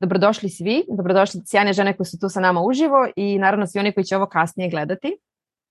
[0.00, 3.92] Dobrodošli svi, dobrodošli sjajne žene koje su tu sa nama uživo i naravno svi oni
[3.92, 5.16] koji će ovo kasnije gledati.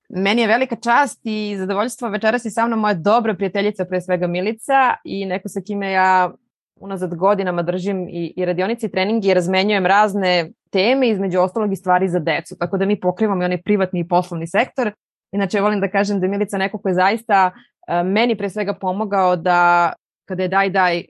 [0.09, 4.27] Meni je velika čast i zadovoljstvo večeras je sa mnom moja dobra prijateljica, pre svega
[4.27, 6.31] Milica i neko sa kime ja
[6.79, 11.75] unazad godinama držim i, i radionici i treningi i razmenjujem razne teme, između ostalog i
[11.75, 12.55] stvari za decu.
[12.59, 14.91] Tako da mi pokrivamo i onaj privatni i poslovni sektor.
[15.31, 18.73] Inače, volim da kažem da je Milica neko ko je zaista uh, meni pre svega
[18.73, 19.93] pomogao da
[20.27, 21.03] kada je daj daj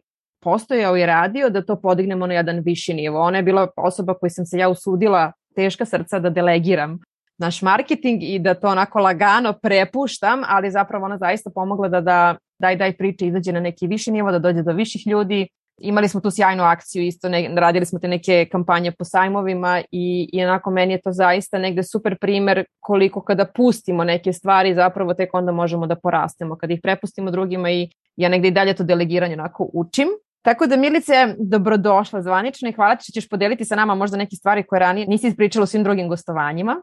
[0.45, 3.19] postojao i radio da to podignemo na jedan viši nivo.
[3.19, 6.99] Ona je bila osoba koju sam se ja usudila teška srca da delegiram
[7.37, 12.35] naš marketing i da to onako lagano prepuštam, ali zapravo ona zaista pomogla da, da
[12.59, 15.47] daj daj priče izađe na neki viši nivo, da dođe do viših ljudi.
[15.77, 20.29] Imali smo tu sjajnu akciju isto, ne, radili smo te neke kampanje po sajmovima i,
[20.33, 25.13] i onako meni je to zaista negde super primer koliko kada pustimo neke stvari zapravo
[25.13, 26.55] tek onda možemo da porastemo.
[26.55, 30.07] Kada ih prepustimo drugima i ja negde i dalje to delegiranje onako učim
[30.45, 34.35] Tako da Milice, dobrodošla zvanično i hvala ti što ćeš podeliti sa nama možda neke
[34.35, 36.81] stvari koje ranije nisi ispričala u svim drugim gostovanjima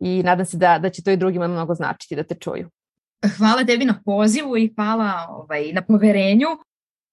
[0.00, 2.70] i nadam se da, da će to i drugima mnogo značiti da te čuju.
[3.38, 6.46] Hvala tebi na pozivu i hvala ovaj, na poverenju.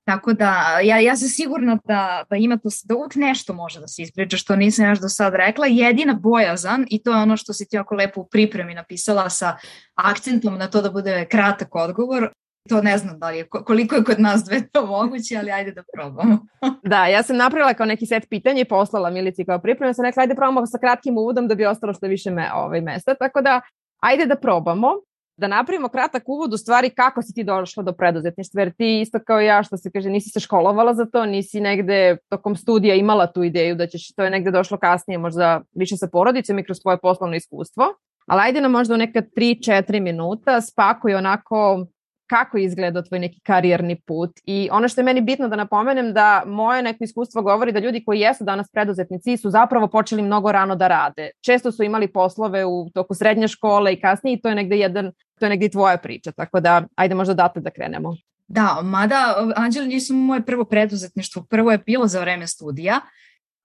[0.07, 3.87] Tako da, ja, ja sam sigurna da, da ima to, da uvijek nešto može da
[3.87, 5.67] se ispriča što nisam još do sad rekla.
[5.67, 9.57] Jedina bojazan, i to je ono što si ti jako lepo u pripremi napisala sa
[9.95, 12.29] akcentom na to da bude kratak odgovor,
[12.69, 15.71] To ne znam da li je, koliko je kod nas dve to moguće, ali ajde
[15.71, 16.37] da probamo.
[16.91, 19.93] da, ja sam napravila kao neki set pitanja i poslala Milici kao pripremu.
[19.93, 23.15] Sam rekla, ajde probamo sa kratkim uvodom da bi ostalo što više me, ovaj, mesta.
[23.15, 23.61] Tako da,
[23.99, 24.91] ajde da probamo
[25.37, 29.19] da napravimo kratak uvod u stvari kako si ti došla do preduzetništva, jer ti isto
[29.27, 33.27] kao ja što se kaže nisi se školovala za to, nisi negde tokom studija imala
[33.27, 36.77] tu ideju da ćeš, to je negde došlo kasnije možda više sa porodicom i kroz
[36.81, 37.85] svoje poslovno iskustvo,
[38.27, 41.85] ali ajde nam možda u neka 3-4 minuta spakuj onako
[42.31, 46.13] kako je izgledao tvoj neki karijerni put i ono što je meni bitno da napomenem
[46.13, 50.51] da moje neko iskustvo govori da ljudi koji jesu danas preduzetnici su zapravo počeli mnogo
[50.51, 51.29] rano da rade.
[51.41, 55.11] Često su imali poslove u toku srednje škole i kasnije i to je negde jedan,
[55.39, 58.15] to je negde i tvoja priča, tako da ajde možda date da krenemo.
[58.47, 63.01] Da, mada Anđeli nisu moje prvo preduzetništvo, prvo je bilo za vreme studija,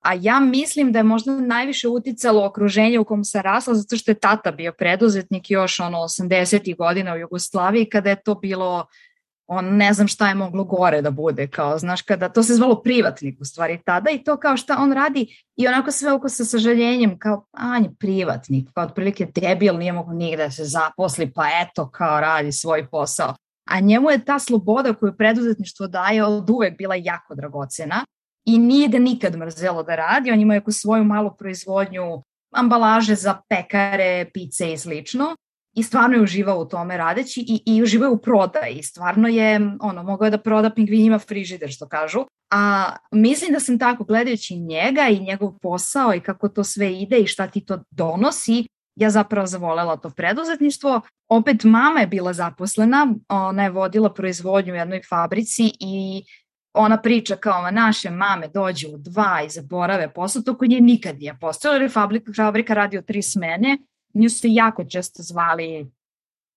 [0.06, 4.10] a ja mislim da je možda najviše uticalo okruženje u kom sam rasla zato što
[4.10, 6.76] je tata bio preduzetnik još ono 80.
[6.76, 8.86] godina u Jugoslaviji kada je to bilo
[9.46, 12.82] on ne znam šta je moglo gore da bude kao znaš kada to se zvalo
[12.82, 16.44] privatnik u stvari tada i to kao šta on radi i onako sve oko sa
[16.44, 21.90] sažaljenjem kao anje privatnik kao otprilike debil nije mogu nigde da se zaposli pa eto
[21.90, 23.34] kao radi svoj posao
[23.70, 28.04] a njemu je ta sloboda koju preduzetništvo daje od uvek bila jako dragocena
[28.46, 32.22] i nije ga nikad mrzelo da radi, on ima jako svoju malu proizvodnju
[32.54, 35.36] ambalaže za pekare, pice i slično
[35.76, 38.82] i stvarno je uživao u tome radeći i, i uživao u prodaji.
[38.82, 42.24] Stvarno je, ono, mogao je da proda pingvinima frižider, što kažu.
[42.50, 47.18] A mislim da sam tako, gledajući njega i njegov posao i kako to sve ide
[47.18, 51.00] i šta ti to donosi, ja zapravo zavolela to preduzetništvo.
[51.28, 56.24] Opet mama je bila zaposlena, ona je vodila proizvodnju u jednoj fabrici i
[56.76, 61.18] ona priča kao naše mame dođu u dva i zaborave posao, to kod nje nikad
[61.18, 63.78] nije postojalo, jer fabrika, fabrika radi o tri smene,
[64.14, 65.90] nju su se jako često zvali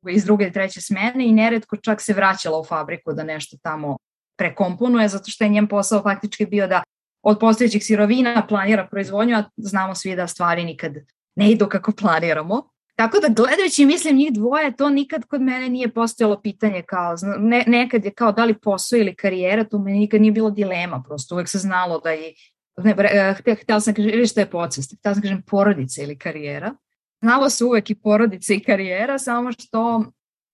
[0.09, 3.97] iz druge i treće smene i neretko čak se vraćala u fabriku da nešto tamo
[4.37, 6.83] prekomponuje, zato što je njen posao faktički bio da
[7.23, 10.93] od postojećih sirovina planira proizvodnju, a znamo svi da stvari nikad
[11.35, 12.69] ne idu kako planiramo.
[12.99, 17.63] Tako da gledajući, mislim, njih dvoje, to nikad kod mene nije postojalo pitanje kao, ne,
[17.67, 21.35] nekad je kao da li posao ili karijera, to meni nikad nije bilo dilema, prosto
[21.35, 22.33] uvek se znalo da je,
[22.77, 22.93] ne,
[23.33, 26.75] htela, htela sam kažem, što je podsvest, htela sam kažem porodica ili karijera.
[27.21, 30.05] Znalo se uvek i porodica i karijera, samo što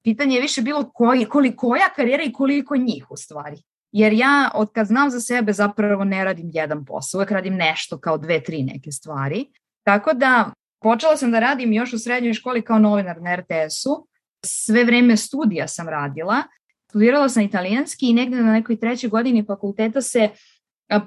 [0.03, 3.57] pitanje je više bilo koji, koliko koja karijera i koliko njih u stvari.
[3.91, 7.99] Jer ja od kad znam za sebe zapravo ne radim jedan posao, uvek radim nešto
[7.99, 9.45] kao dve, tri neke stvari.
[9.83, 10.51] Tako da
[10.85, 14.07] Počela sam da radim još u srednjoj školi kao novinar na RTS-u.
[14.45, 16.43] Sve vreme studija sam radila.
[16.89, 20.29] Studirala sam italijanski i negde na nekoj trećoj godini fakulteta se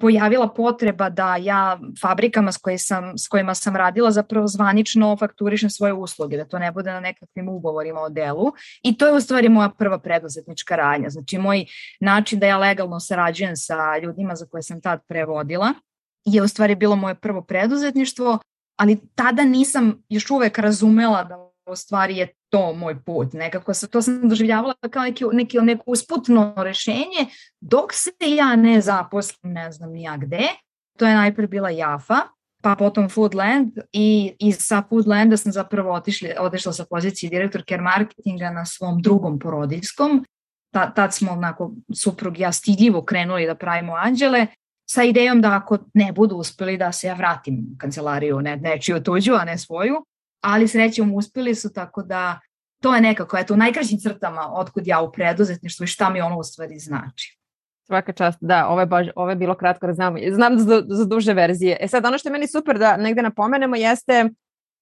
[0.00, 5.70] pojavila potreba da ja fabrikama s, koje sam, s kojima sam radila zapravo zvanično fakturišem
[5.70, 8.52] svoje usluge, da to ne bude na nekakvim ugovorima o delu.
[8.82, 11.08] I to je u stvari moja prva preduzetnička radnja.
[11.08, 11.66] Znači moj
[12.00, 15.72] način da ja legalno sarađujem sa ljudima za koje sam tad prevodila
[16.24, 18.38] je u stvari bilo moje prvo preduzetništvo
[18.78, 23.32] ali tada nisam još uvek razumela da u stvari je to moj put.
[23.32, 27.26] Nekako to sam doživljavala kao neki, neki, neko usputno rešenje
[27.60, 30.48] dok se ja ne zaposlim, ne znam ni ja gde.
[30.98, 32.16] To je najpre bila Jafa,
[32.62, 38.50] pa potom Foodland i, i sa Foodlanda sam zapravo otišli, otišla sa pozicije direktorke marketinga
[38.50, 40.24] na svom drugom porodiljskom.
[40.72, 44.46] Ta, tad smo onako suprug ja stidljivo krenuli da pravimo anđele
[44.90, 49.02] sa idejom da ako ne budu uspeli da se ja vratim u kancelariju, ne, nečiju
[49.02, 50.04] tuđu, a ne svoju,
[50.40, 52.40] ali srećom uspeli su tako da
[52.82, 56.38] to je nekako, eto, u najkraćim crtama otkud ja u preduzetništvu i šta mi ono
[56.38, 57.38] u stvari znači.
[57.86, 61.04] Svaka čast, da, ovo je, baš, ovo je bilo kratko da znam, znam za, za
[61.04, 61.76] duže verzije.
[61.80, 64.28] E sad, ono što je meni super da negde napomenemo jeste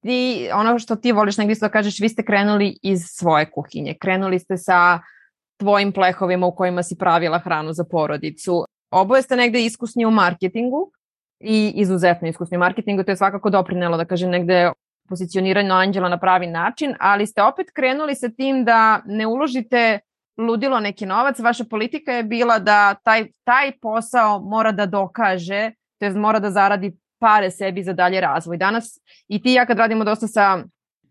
[0.02, 4.38] ti, ono što ti voliš negdje da kažeš, vi ste krenuli iz svoje kuhinje, krenuli
[4.38, 5.00] ste sa
[5.56, 8.64] tvojim plehovima u kojima si pravila hranu za porodicu.
[8.96, 10.90] Oboje ste negde iskusni u marketingu
[11.40, 14.72] i izuzetno iskusni u marketingu, to je svakako doprinelo da kažem negde
[15.08, 19.98] pozicioniranju Anđela na pravi način, ali ste opet krenuli sa tim da ne uložite
[20.38, 26.06] ludilo neki novac, vaša politika je bila da taj, taj posao mora da dokaže, to
[26.06, 28.56] je mora da zaradi pare sebi za dalje razvoj.
[28.56, 28.98] Danas
[29.28, 30.62] i ti ja kad radimo dosta sa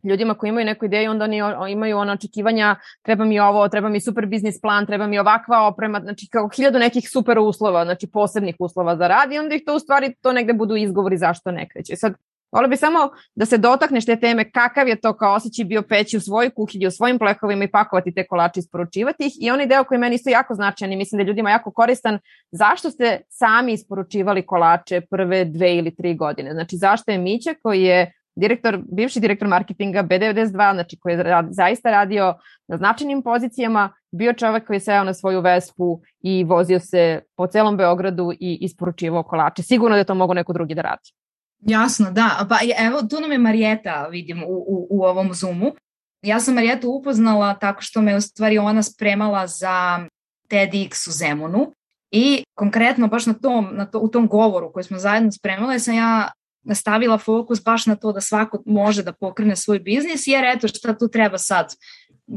[0.06, 4.02] ljudima koji imaju neku ideju, onda oni imaju ono očekivanja, treba mi ovo, treba mi
[4.02, 8.56] super biznis plan, treba mi ovakva oprema, znači kao hiljadu nekih super uslova, znači posebnih
[8.60, 11.70] uslova za rad i onda ih to u stvari to negde budu izgovori zašto ne
[11.70, 11.96] kreće.
[11.96, 12.14] Sad,
[12.56, 16.18] Volio bi samo da se dotakneš te teme kakav je to kao osjećaj bio peći
[16.18, 19.34] u svojoj kuhinji, u svojim plehovima i pakovati te kolače isporučivati ih.
[19.42, 22.20] I onaj deo koji meni isto jako značajan i mislim da je ljudima jako koristan,
[22.52, 26.54] zašto ste sami isporučivali kolače prve dve ili tri godine?
[26.54, 31.48] Znači zašto je Mića koji je direktor, bivši direktor marketinga B92, znači koji je rad,
[31.52, 32.36] zaista radio
[32.68, 37.48] na značajnim pozicijama, bio čovek koji je seo na svoju Vespu i vozio se po
[37.48, 39.64] celom Beogradu i isporučivao kolače.
[39.64, 41.12] Sigurno da je to mogo neko drugi da radi.
[41.60, 42.46] Jasno, da.
[42.50, 45.72] Pa evo, tu nam je Marijeta, vidim, u, u, u ovom Zoomu.
[46.22, 50.08] Ja sam Marijetu upoznala tako što me u stvari ona spremala za
[50.50, 51.72] TEDx u Zemunu
[52.12, 55.96] i konkretno baš na tom, na to, u tom govoru koji smo zajedno spremale sam
[55.96, 56.32] ja
[56.66, 60.98] nastavila fokus baš na to da svako može da pokrene svoj biznis, jer eto šta
[60.98, 61.76] tu treba sad,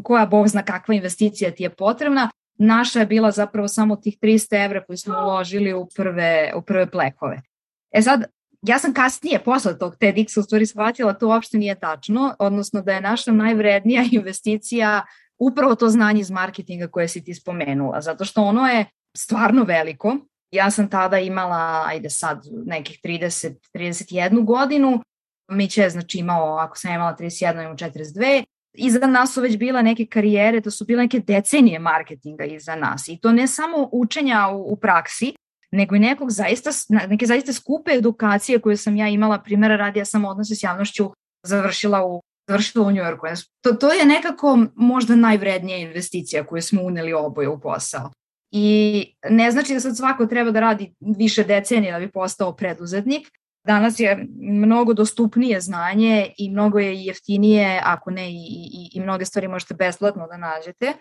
[0.02, 4.64] koja bog zna kakva investicija ti je potrebna, naša je bila zapravo samo tih 300
[4.64, 7.42] evra koji smo uložili u prve, u prve plekove.
[7.90, 8.24] E sad,
[8.62, 12.92] ja sam kasnije, posle tog TEDx u stvari shvatila, to uopšte nije tačno, odnosno da
[12.92, 15.04] je naša najvrednija investicija
[15.38, 18.84] upravo to znanje iz marketinga koje si ti spomenula, zato što ono je
[19.16, 20.16] stvarno veliko.
[20.50, 25.02] Ja sam tada imala, ajde sad, nekih 30, 31 godinu,
[25.50, 29.82] Miće je znači imao, ako sam imala 31, imao 42, iza nas su već bila
[29.82, 34.48] neke karijere, to su bile neke decenije marketinga iza nas i to ne samo učenja
[34.48, 35.34] u, u praksi,
[35.70, 36.70] nego i nekog zaista,
[37.08, 41.10] neke zaista skupe edukacije koje sam ja imala, primjera radi, ja sam odnose s javnošću
[41.42, 43.26] završila u završila u Njujorku.
[43.60, 48.10] To, to je nekako možda najvrednija investicija koju smo uneli oboje u posao.
[48.50, 53.28] I ne znači da sad svako treba da radi više decenija da bi postao preduzetnik.
[53.64, 58.36] Danas je mnogo dostupnije znanje i mnogo je jeftinije, ako ne i,
[58.72, 60.92] i, i mnoge stvari možete besplatno da nađete.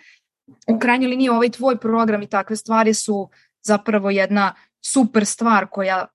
[0.67, 3.29] U krajnjoj liniji ovaj tvoj program i takve stvari su
[3.63, 4.55] zapravo jedna
[4.85, 6.07] super stvar koja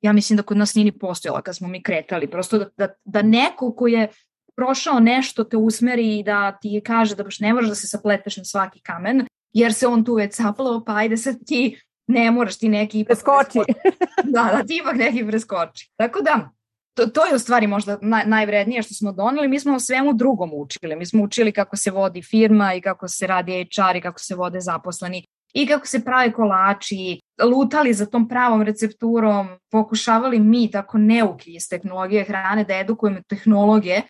[0.00, 2.30] ja mislim da kod nas nije ni postojala kad smo mi kretali.
[2.30, 4.08] Prosto da, da, da neko ko je
[4.56, 8.36] prošao nešto te usmeri i da ti kaže da baš ne moraš da se sapleteš
[8.36, 12.58] na svaki kamen, jer se on tu već saplao, pa ajde sad ti ne moraš
[12.58, 13.58] ti neki preskoči.
[14.34, 15.90] da, da ti ipak neki preskoči.
[15.96, 16.50] Tako da,
[16.94, 19.48] to, to je u stvari možda naj, najvrednije što smo doneli.
[19.48, 20.96] Mi smo o svemu drugom učili.
[20.96, 24.34] Mi smo učili kako se vodi firma i kako se radi HR i kako se
[24.34, 30.98] vode zaposleni i kako se prave kolači, lutali za tom pravom recepturom, pokušavali mi tako
[30.98, 34.02] neuki iz tehnologije hrane da edukujemo tehnologije,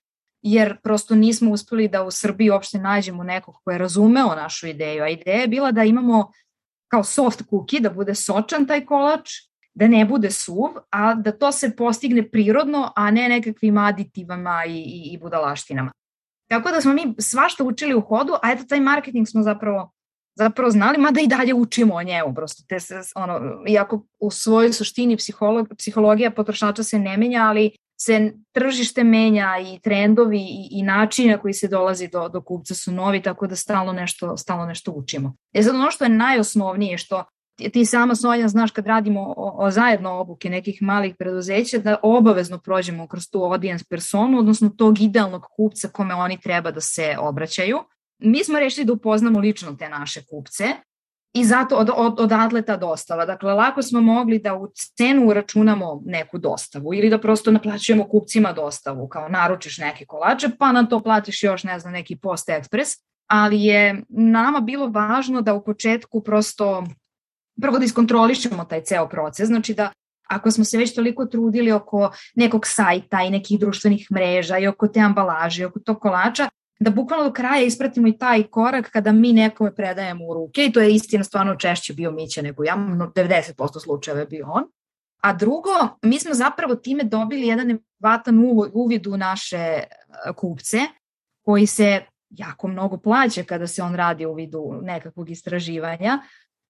[0.42, 5.02] jer prosto nismo uspeli da u Srbiji uopšte nađemo nekog ko je razumeo našu ideju,
[5.02, 6.32] a ideja je bila da imamo
[6.88, 9.30] kao soft cookie, da bude sočan taj kolač,
[9.74, 14.72] da ne bude suv, a da to se postigne prirodno, a ne nekakvim aditivama i,
[14.72, 15.92] i, i budalaštinama.
[16.50, 19.92] Tako da smo mi svašta učili u hodu, a eto taj marketing smo zapravo
[20.34, 24.72] zapravo znali, mada i dalje učimo o njemu, prosto te se, ono, iako u svojoj
[24.72, 27.70] suštini psiholog, psihologija potrošača se ne menja, ali
[28.02, 32.74] se tržište menja i trendovi i, i način na koji se dolazi do, do kupca
[32.74, 35.36] su novi, tako da stalno nešto, stalno nešto učimo.
[35.52, 37.24] E sad ono što je najosnovnije, što
[37.72, 42.58] ti, sama Sonja znaš kad radimo o, o zajedno obuke nekih malih preduzeća, da obavezno
[42.58, 47.78] prođemo kroz tu audience personu, odnosno tog idealnog kupca kome oni treba da se obraćaju,
[48.18, 50.64] mi smo rešili da upoznamo lično te naše kupce
[51.32, 53.26] I zato od, od, odatle ta dostava.
[53.26, 58.52] Dakle, lako smo mogli da u cenu uračunamo neku dostavu ili da prosto naplaćujemo kupcima
[58.52, 62.88] dostavu, kao naručiš neke kolače, pa nam to platiš još, ne znam, neki post ekspres,
[63.26, 66.84] ali je nama bilo važno da u početku prosto
[67.60, 69.92] prvo da iskontrolišemo taj ceo proces, znači da
[70.28, 74.88] ako smo se već toliko trudili oko nekog sajta i nekih društvenih mreža i oko
[74.88, 76.48] te ambalaže i oko tog kolača,
[76.80, 80.72] da bukvalno do kraja ispratimo i taj korak kada mi nekome predajemo u ruke i
[80.72, 84.64] to je istina stvarno češće bio Mića nego ja, 90% slučajeva je bio on.
[85.22, 85.70] A drugo,
[86.02, 88.38] mi smo zapravo time dobili jedan vatan
[88.72, 89.86] uvid u naše e,
[90.36, 90.78] kupce
[91.44, 96.18] koji se jako mnogo plaća kada se on radi u vidu nekakvog istraživanja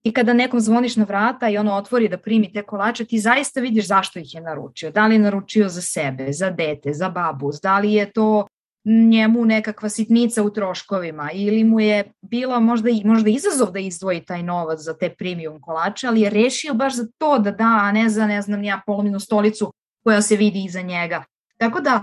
[0.02, 3.60] i kada nekom zvoniš na vrata i ono otvori da primi te kolače, ti zaista
[3.60, 4.90] vidiš zašto ih je naručio.
[4.90, 8.46] Da li je naručio za sebe, za dete, za babu, da li je to
[8.84, 14.42] njemu nekakva sitnica u troškovima ili mu je bilo možda, možda izazov da izdvoji taj
[14.42, 18.08] novac za te premium kolače, ali je rešio baš za to da da, a ne
[18.08, 19.72] za, ne znam, ja polominu stolicu
[20.04, 21.24] koja se vidi iza njega.
[21.58, 22.02] Tako da,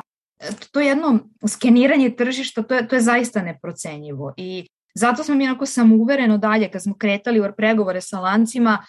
[0.71, 5.65] to jedno skeniranje tržišta, to je, to je zaista neprocenjivo i zato smo mi onako
[5.65, 8.85] samouvereno dalje, kad smo kretali u pregovore sa lancima,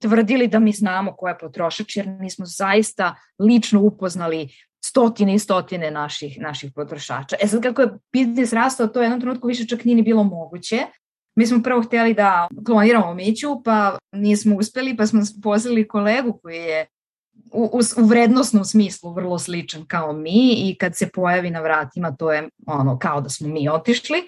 [0.00, 4.48] tvrdili da mi znamo ko je potrošač, jer mi smo zaista lično upoznali
[4.84, 7.36] stotine i stotine naših, naših potrošača.
[7.40, 10.24] E sad kako je biznis rastao, to je jednom trenutku više čak nije ni bilo
[10.24, 10.78] moguće.
[11.36, 16.56] Mi smo prvo hteli da kloniramo Miću, pa nismo uspeli, pa smo pozvali kolegu koji
[16.56, 16.86] je
[17.52, 22.16] u, u, u vrednostnom smislu vrlo sličan kao mi i kad se pojavi na vratima
[22.16, 24.22] to je ono kao da smo mi otišli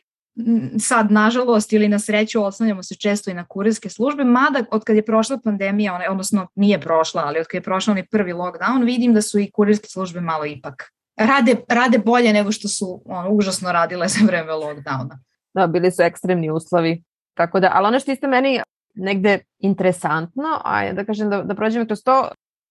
[0.78, 4.96] sad nažalost ili na sreću oslanjamo se često i na kurirske službe, mada od kad
[4.96, 9.14] je prošla pandemija, odnosno nije prošla, ali od kad je prošla onaj prvi lockdown, vidim
[9.14, 13.72] da su i kurirske službe malo ipak rade, rade bolje nego što su ono, užasno
[13.72, 15.18] radile za vreme lockdowna.
[15.54, 17.02] Da, bili su ekstremni uslovi.
[17.34, 18.60] Tako da, ali ono što isto meni
[18.94, 22.28] negde interesantno, a da kažem da, da prođemo kroz to,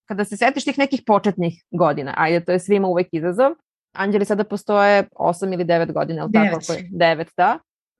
[0.08, 3.52] kada se setiš tih nekih početnih godina, ajde, to je svima uvek izazov,
[3.94, 6.72] Anđeli sada postoje 8 ili 9 godina, ili tako?
[6.90, 7.58] 9, da.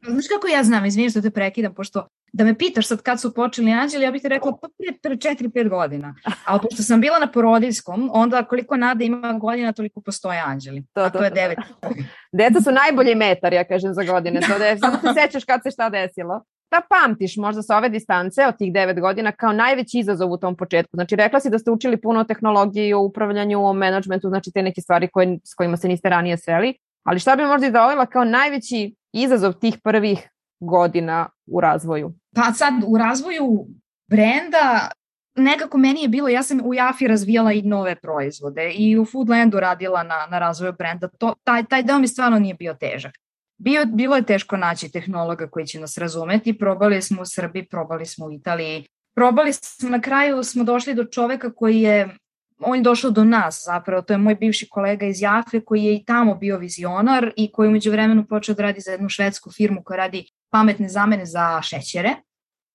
[0.08, 3.34] Znaš kako ja znam, izvini što te prekidam, pošto da me pitaš sad kad su
[3.34, 6.14] počeli anđeli, ja bih te rekla pa pre, pre 4-5 godina.
[6.44, 10.84] Ali pošto sam bila na porodiljskom, onda koliko nada ima godina, toliko postoje anđeli.
[10.92, 11.56] To, A to, to je 9.
[12.38, 14.40] Deca su najbolji metar, ja kažem, za godine.
[14.40, 17.88] To da je, samo se sećaš kad se šta desilo da pamtiš možda sa ove
[17.88, 20.90] distance od tih 9 godina kao najveći izazov u tom početku?
[20.96, 24.62] Znači, rekla si da ste učili puno o tehnologiji, o upravljanju, o menadžmentu, znači te
[24.62, 26.74] neke stvari koje, s kojima se niste ranije sreli,
[27.04, 30.28] ali šta bi možda izdavojila kao najveći izazov tih prvih
[30.64, 32.14] godina u razvoju?
[32.34, 33.66] Pa sad, u razvoju
[34.08, 34.90] brenda
[35.36, 39.60] nekako meni je bilo, ja sam u Jafi razvijala i nove proizvode i u Foodlandu
[39.60, 41.08] radila na, na razvoju brenda.
[41.08, 43.14] To, taj, taj deo mi stvarno nije bio težak.
[43.58, 48.06] Bio, bilo je teško naći tehnologa koji će nas razumeti, probali smo u Srbiji, probali
[48.06, 52.16] smo u Italiji, probali smo, na kraju smo došli do čoveka koji je,
[52.58, 55.94] on je došao do nas zapravo, to je moj bivši kolega iz Jafe koji je
[55.94, 59.82] i tamo bio vizionar i koji umeđu vremenu počeo da radi za jednu švedsku firmu
[59.84, 62.14] koja radi pametne zamene za šećere.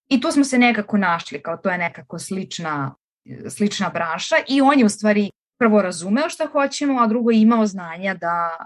[0.09, 2.95] I tu smo se nekako našli, kao to je nekako slična,
[3.49, 8.13] slična branša i on je u stvari prvo razumeo šta hoćemo, a drugo imao znanja
[8.13, 8.57] da,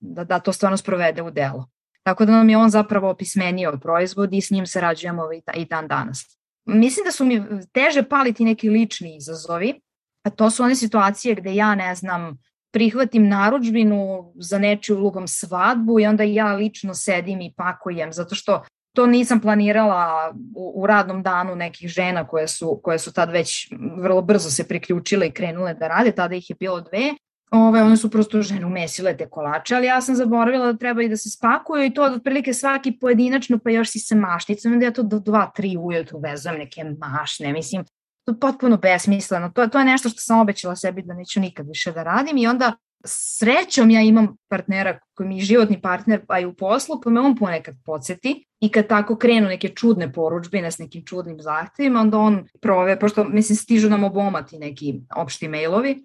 [0.00, 1.68] da, da to stvarno sprovede u delo.
[2.02, 5.22] Tako da nam je on zapravo opismenio proizvod i s njim sarađujemo
[5.54, 6.38] i dan danas.
[6.64, 7.42] Mislim da su mi
[7.72, 9.80] teže paliti neki lični izazovi,
[10.24, 12.38] a to su one situacije gde ja ne znam,
[12.72, 18.62] prihvatim naručbinu za nečiju lugom svadbu i onda ja lično sedim i pakujem, zato što
[18.94, 23.72] to nisam planirala u, u radnom danu nekih žena koje su, koje su tad već
[23.98, 27.14] vrlo brzo se priključile i krenule da rade, tada ih je bilo dve.
[27.50, 31.08] Ove, one su prosto žene umesile te kolače, ali ja sam zaboravila da treba i
[31.08, 34.84] da se spakuju i to od otprilike svaki pojedinačno, pa još si sa mašnicom, onda
[34.84, 37.84] ja to do dva, tri ujutru vezujem neke mašne, mislim,
[38.24, 39.50] to je potpuno besmisleno.
[39.54, 42.46] To, to je nešto što sam obećala sebi da neću nikad više da radim i
[42.46, 42.72] onda
[43.04, 47.20] srećom ja imam partnera koji mi je životni partner pa i u poslu, pa me
[47.20, 52.18] on ponekad podsjeti i kad tako krenu neke čudne poručbine s nekim čudnim zahtevima, onda
[52.18, 56.04] on prove, pošto mislim stižu nam oboma ti neki opšti mailovi,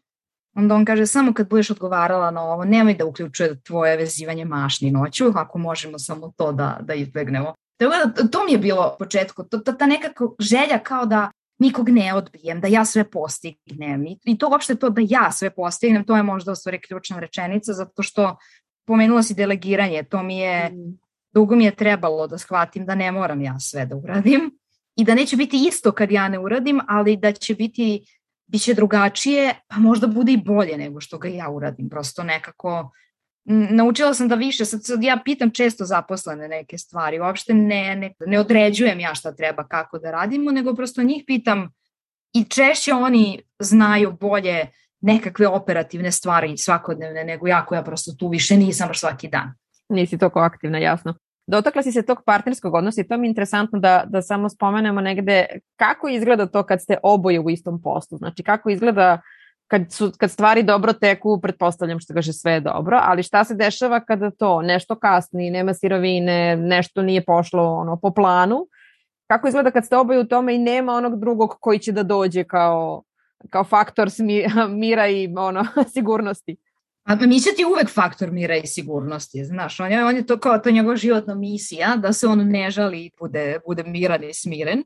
[0.58, 4.92] Onda on kaže, samo kad budeš odgovarala na ovo, nemoj da uključuje tvoje vezivanje mašni
[4.92, 7.54] noću, ako možemo samo to da, da izbegnemo.
[7.80, 11.32] Tako da, to mi je bilo u početku, to, ta, ta nekako želja kao da
[11.60, 15.50] nikog ne odbijem, da ja sve postignem i, i to uopšte to da ja sve
[15.50, 18.38] postignem, to je možda u stvari ključna rečenica, zato što
[18.88, 21.00] pomenula si delegiranje, to mi je, mm.
[21.34, 24.52] dugo mi je trebalo da shvatim da ne moram ja sve da uradim
[24.96, 28.06] i da neće biti isto kad ja ne uradim, ali da će biti
[28.48, 31.90] biće drugačije, pa možda bude i bolje nego što ga ja uradim.
[31.90, 32.92] Prosto nekako
[33.50, 38.14] naučila sam da više, sad, sad ja pitam često zaposlene neke stvari, uopšte ne, ne,
[38.26, 41.70] ne određujem ja šta treba, kako da radimo, nego prosto njih pitam
[42.34, 44.68] i češće oni znaju bolje
[45.02, 49.54] nekakve operativne stvari svakodnevne nego ja koja prosto tu više nisam baš svaki dan.
[49.90, 51.14] Nisi toliko aktivna, jasno.
[51.48, 55.02] Dotakla si se tog partnerskog odnosa i to mi je interesantno da, da samo spomenemo
[55.02, 58.18] negde kako izgleda to kad ste oboje u istom poslu.
[58.18, 59.22] Znači kako izgleda
[59.68, 63.56] kad, su, kad stvari dobro teku, pretpostavljam što kaže sve je dobro, ali šta se
[63.56, 68.68] dešava kada to nešto kasni, nema sirovine, nešto nije pošlo ono, po planu,
[69.28, 72.44] kako izgleda kad ste oboje u tome i nema onog drugog koji će da dođe
[72.44, 73.04] kao,
[73.50, 74.10] kao faktor
[74.70, 76.58] mira i ono, sigurnosti?
[77.04, 80.40] A Mića ti je uvek faktor mira i sigurnosti, znaš, on je, on je to
[80.40, 84.34] kao to njegova životna misija, da se on ne žali i bude, bude miran i
[84.34, 84.84] smiren.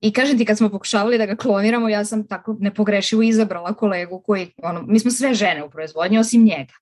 [0.00, 4.22] I kažem ti, kad smo pokušavali da ga kloniramo, ja sam tako nepogrešivo izabrala kolegu
[4.26, 6.72] koji, ono, mi smo sve žene u proizvodnji, osim njega.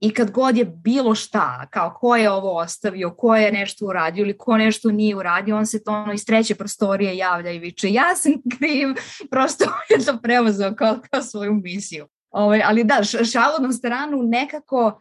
[0.00, 4.22] I kad god je bilo šta, kao ko je ovo ostavio, ko je nešto uradio
[4.22, 7.92] ili ko nešto nije uradio, on se to ono iz treće prostorije javlja i viče
[7.92, 8.88] ja sam kriv,
[9.30, 12.06] prosto je to prevozao kao, kao svoju misiju.
[12.30, 15.00] Ove, ovaj, ali da, šalu na stranu nekako,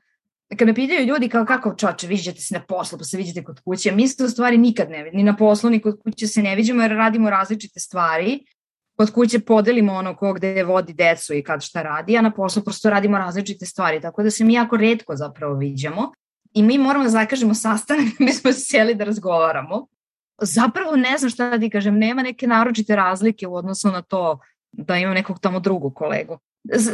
[0.57, 3.59] kad me pitaju ljudi kao kako čoče, viđate se na poslu pa se viđate kod
[3.59, 6.55] kuće, mi se u stvari nikad ne ni na poslu ni kod kuće se ne
[6.55, 8.45] viđamo jer radimo različite stvari.
[8.97, 12.63] Kod kuće podelimo ono ko gde vodi decu i kad šta radi, a na poslu
[12.63, 16.11] prosto radimo različite stvari, tako da se mi jako redko zapravo viđamo
[16.53, 19.87] i mi moramo da zakažemo sastanak da bismo sjeli da razgovaramo.
[20.41, 24.39] Zapravo ne znam šta da ti kažem, nema neke naročite razlike u odnosu na to
[24.71, 26.37] da imam nekog tamo drugog kolegu.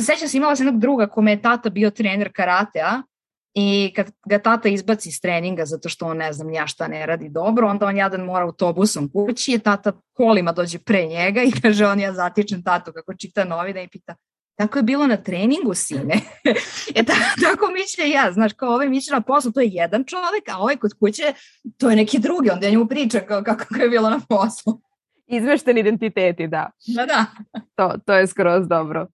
[0.05, 3.01] Sećam se, imala sam jednog druga kome je tata bio trener karatea
[3.55, 7.05] i kad ga tata izbaci iz treninga zato što on ne znam ja šta ne
[7.05, 11.51] radi dobro, onda on jadan mora autobusom kući i tata kolima dođe pre njega i
[11.61, 14.15] kaže on ja zatičem tatu kako čita novine i pita
[14.57, 16.15] Tako je bilo na treningu, sine.
[16.95, 20.49] e ta, tako mišlja ja, znaš, kao ovaj mišlja na poslu, to je jedan čovek,
[20.53, 21.33] a ovaj kod kuće,
[21.77, 24.81] to je neki drugi, onda ja njemu pričam kao, kako je bilo na poslu.
[25.27, 26.71] Izvešteni identiteti, da.
[26.87, 27.25] Da, da.
[27.75, 29.07] To, to je skroz dobro.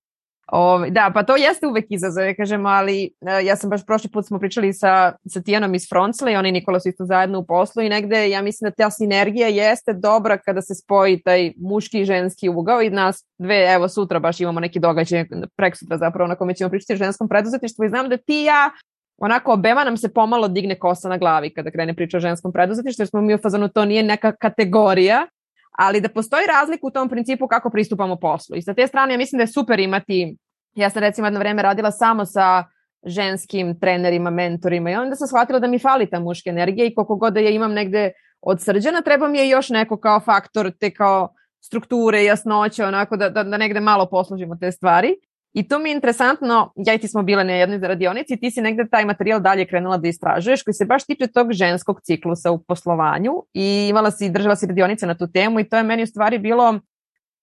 [0.53, 4.27] O, da, pa to jeste uvek izazove, kažemo, ali e, ja sam baš prošli put
[4.27, 7.45] smo pričali sa, sa Tijanom iz Froncle i oni i Nikola su isto zajedno u
[7.45, 12.01] poslu i negde ja mislim da ta sinergija jeste dobra kada se spoji taj muški
[12.01, 16.27] i ženski ugao i nas dve, evo sutra baš imamo neki događaj, prek sutra zapravo
[16.27, 18.69] na kome ćemo pričati o ženskom preduzetništvu i znam da ti ja
[19.17, 23.01] onako obema nam se pomalo digne kosa na glavi kada krene priča o ženskom preduzetništvu
[23.01, 25.27] jer smo mi u fazonu to nije neka kategorija
[25.71, 28.55] ali da postoji razlika u tom principu kako pristupamo poslu.
[28.55, 30.37] I sa te strane ja mislim da je super imati,
[30.75, 32.63] ja sam recimo jedno vreme radila samo sa
[33.05, 37.15] ženskim trenerima, mentorima i onda sam shvatila da mi fali ta muška energija i koliko
[37.15, 40.93] god da je imam negde od srđana, treba mi je još neko kao faktor te
[40.93, 45.15] kao strukture, jasnoće, onako da, da, da negde malo poslužimo te stvari.
[45.53, 48.61] I to mi je interesantno, ja i ti smo bile na jednoj radionici, ti si
[48.61, 52.63] negde taj materijal dalje krenula da istražuješ koji se baš tiče tog ženskog ciklusa u
[52.63, 56.07] poslovanju i imala si, držala si radionice na tu temu i to je meni u
[56.07, 56.79] stvari bilo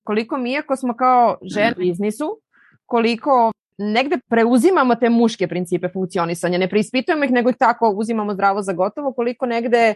[0.03, 2.41] koliko mi ako smo kao žene u biznisu,
[2.87, 8.63] koliko negde preuzimamo te muške principe funkcionisanja, ne preispitujemo ih, nego ih tako uzimamo zdravo
[8.63, 9.95] za gotovo, koliko negde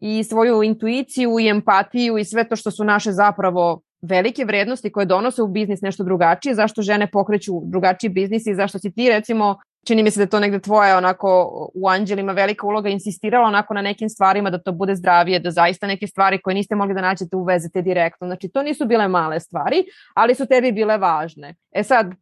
[0.00, 5.06] i svoju intuiciju i empatiju i sve to što su naše zapravo velike vrednosti koje
[5.06, 9.56] donose u biznis nešto drugačije, zašto žene pokreću drugačiji biznis i zašto si ti recimo
[9.86, 11.28] čini mi se da je to negde tvoja onako
[11.74, 15.86] u Anđelima velika uloga insistirala onako na nekim stvarima da to bude zdravije, da zaista
[15.86, 18.26] neke stvari koje niste mogli da naćete uvezete direktno.
[18.26, 19.84] Znači to nisu bile male stvari,
[20.14, 21.54] ali su tebi bile važne.
[21.72, 22.12] E sad,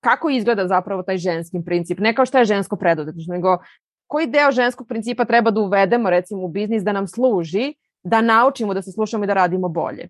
[0.00, 1.98] kako izgleda zapravo taj ženski princip?
[1.98, 3.58] Ne kao šta je žensko preduzetništvo, nego
[4.06, 8.74] koji deo ženskog principa treba da uvedemo recimo u biznis da nam služi da naučimo
[8.74, 10.08] da se slušamo i da radimo bolje?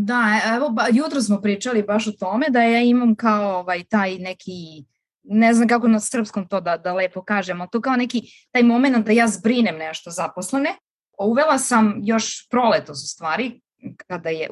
[0.00, 4.18] Da, evo, ba, jutro smo pričali baš o tome da ja imam kao ovaj, taj
[4.18, 4.84] neki,
[5.22, 9.06] ne znam kako na srpskom to da, da lepo kažemo, to kao neki taj moment
[9.06, 10.74] da ja zbrinem nešto zaposlene.
[11.18, 13.60] Uvela sam još proletos u stvari,
[14.06, 14.48] kada je,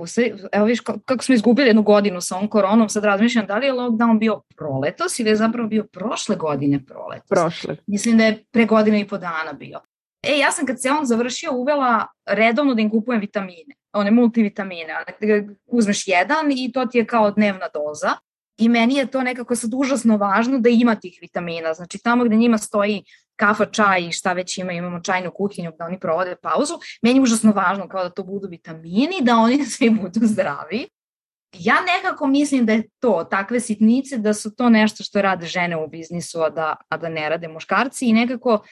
[0.52, 3.72] evo viš kako smo izgubili jednu godinu sa ovom koronom, sad razmišljam da li je
[3.72, 7.28] lockdown bio proletos ili je zapravo bio prošle godine proletos.
[7.28, 7.76] Prošle.
[7.86, 9.80] Mislim da je pre godinu i po dana bio.
[10.22, 14.94] E, ja sam kad se on završio uvela redovno da im kupujem vitamine, one multivitamine.
[15.66, 18.12] Uzmeš jedan i to ti je kao dnevna doza.
[18.58, 21.74] I meni je to nekako sad užasno važno da ima tih vitamina.
[21.74, 23.04] Znači tamo gde njima stoji
[23.36, 27.22] kafa, čaj i šta već ima, imamo čajnu kuhinju da oni provode pauzu, meni je
[27.22, 30.88] užasno važno kao da to budu vitamini, da oni svi budu zdravi.
[31.58, 35.76] Ja nekako mislim da je to, takve sitnice, da su to nešto što rade žene
[35.76, 38.64] u biznisu, a da, a da ne rade muškarci i nekako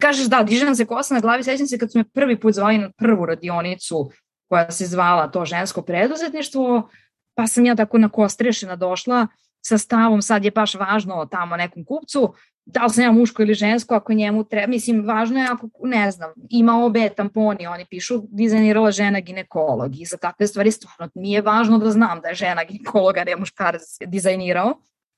[0.00, 2.78] kažeš da, diže se kosa na glavi, sećam se kad su me prvi put zvali
[2.78, 4.10] na prvu radionicu
[4.50, 6.90] koja se zvala to žensko preduzetništvo,
[7.34, 9.26] pa sam ja tako na kostrešena došla
[9.60, 12.34] sa stavom sad je baš važno tamo nekom kupcu
[12.66, 16.10] da li sam ja muško ili žensko, ako njemu treba, mislim, važno je ako, ne
[16.10, 21.42] znam, ima obe tamponi, oni pišu dizajnirala žena ginekolog i za takve stvari stvarno nije
[21.42, 24.74] važno da znam da je žena ginekolog, a ne muškarac dizajnirao,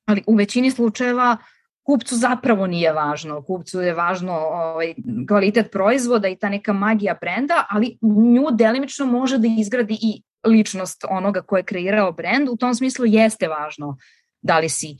[0.06, 1.36] ali u većini slučajeva
[1.82, 4.94] kupcu zapravo nije važno, kupcu je važno ovaj,
[5.28, 11.04] kvalitet proizvoda i ta neka magija brenda, ali nju delimično može da izgradi i ličnost
[11.10, 13.96] onoga ko je kreirao brend, u tom smislu jeste važno
[14.42, 14.96] da li si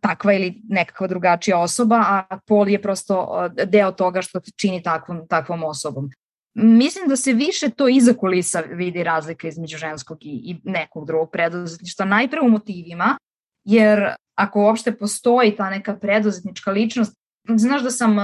[0.00, 5.26] takva ili nekakva drugačija osoba, a pol je prosto deo toga što te čini takvom,
[5.28, 6.10] takvom osobom.
[6.54, 11.30] Mislim da se više to iza kulisa vidi razlika između ženskog i, i nekog drugog
[11.30, 13.16] preduzetništva, najpre u motivima,
[13.64, 17.16] jer ako uopšte postoji ta neka preduzetnička ličnost,
[17.56, 18.16] znaš da sam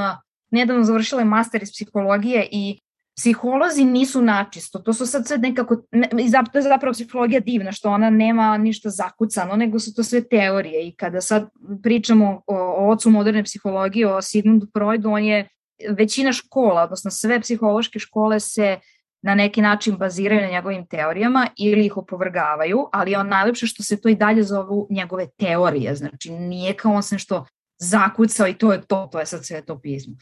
[0.51, 2.81] nedavno završila master iz psihologije i
[3.17, 6.09] psiholozi nisu načisto, to su sad sve nekako, ne,
[6.53, 10.89] to je zapravo psihologija divna, što ona nema ništa zakucano, nego su to sve teorije.
[10.89, 11.49] I kada sad
[11.83, 15.49] pričamo o, o ocu moderne psihologije, o Sigmundu Freudu, on je
[15.89, 18.79] većina škola, odnosno sve psihološke škole se
[19.23, 24.01] na neki način baziraju na njegovim teorijama ili ih opovrgavaju, ali on najlepše što se
[24.01, 27.47] to i dalje zovu njegove teorije, znači nije kao on se nešto
[27.79, 30.15] zakucao i to je to, to je sad sve to pismo.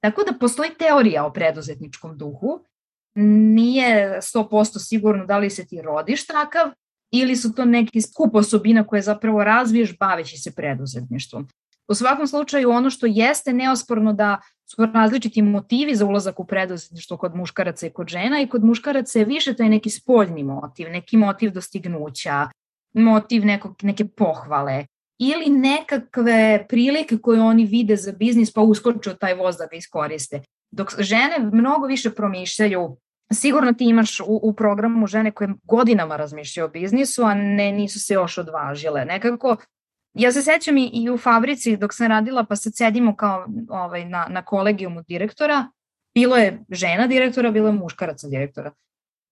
[0.00, 2.64] Tako da postoji teorija o preduzetničkom duhu,
[3.14, 6.70] nije 100% sigurno da li se ti rodiš takav
[7.12, 11.48] ili su to neki skup osobina koje zapravo razviješ baveći se preduzetništvom.
[11.88, 17.16] U svakom slučaju ono što jeste neosporno da su različiti motivi za ulazak u preduzetništvo
[17.16, 21.16] kod muškaraca i kod žena i kod muškaraca je više taj neki spoljni motiv, neki
[21.16, 22.48] motiv dostignuća,
[22.94, 24.86] motiv nekog, neke pohvale
[25.18, 29.76] ili nekakve prilike koje oni vide za biznis pa uskoče u taj voz da ga
[29.76, 30.42] iskoriste.
[30.70, 32.96] Dok žene mnogo više promišljaju
[33.32, 38.00] Sigurno ti imaš u, u programu žene koje godinama razmišljaju o biznisu, a ne nisu
[38.00, 39.04] se još odvažile.
[39.04, 39.56] Nekako
[40.14, 44.04] Ja se sećam i, i u fabrici dok sam radila, pa sad sedimo kao ovaj,
[44.04, 45.68] na, na kolegijumu direktora,
[46.14, 48.72] bilo je žena direktora, bilo je muškaraca direktora.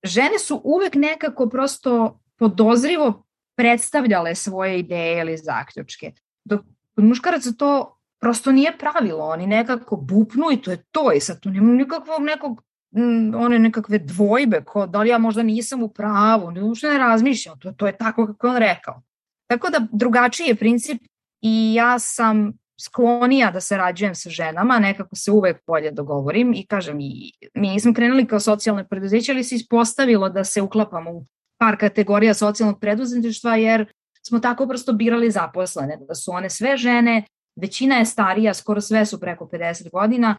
[0.02, 3.24] Žene su uvek nekako prosto podozrivo
[3.56, 6.12] predstavljale svoje ideje ili zaključke.
[6.44, 6.60] Dok
[6.94, 11.40] kod muškaraca to prosto nije pravilo, oni nekako bupnu i to je to i sad
[11.40, 15.88] tu nema nikakvog nekog mm, one nekakve dvojbe, ko, da li ja možda nisam u
[15.88, 19.02] pravu, ne, uopšte ne razmišljam, to, to je tako kako on rekao.
[19.52, 21.02] Tako da drugačiji je princip
[21.40, 26.66] i ja sam sklonija da se rađujem sa ženama, nekako se uvek bolje dogovorim i
[26.66, 31.26] kažem, i, mi nismo krenuli kao socijalne preduzeće, ali se ispostavilo da se uklapamo u
[31.58, 33.92] par kategorija socijalnog preduzetništva, jer
[34.26, 37.24] smo tako prosto birali zaposlene, da su one sve žene,
[37.56, 40.36] većina je starija, skoro sve su preko 50 godina,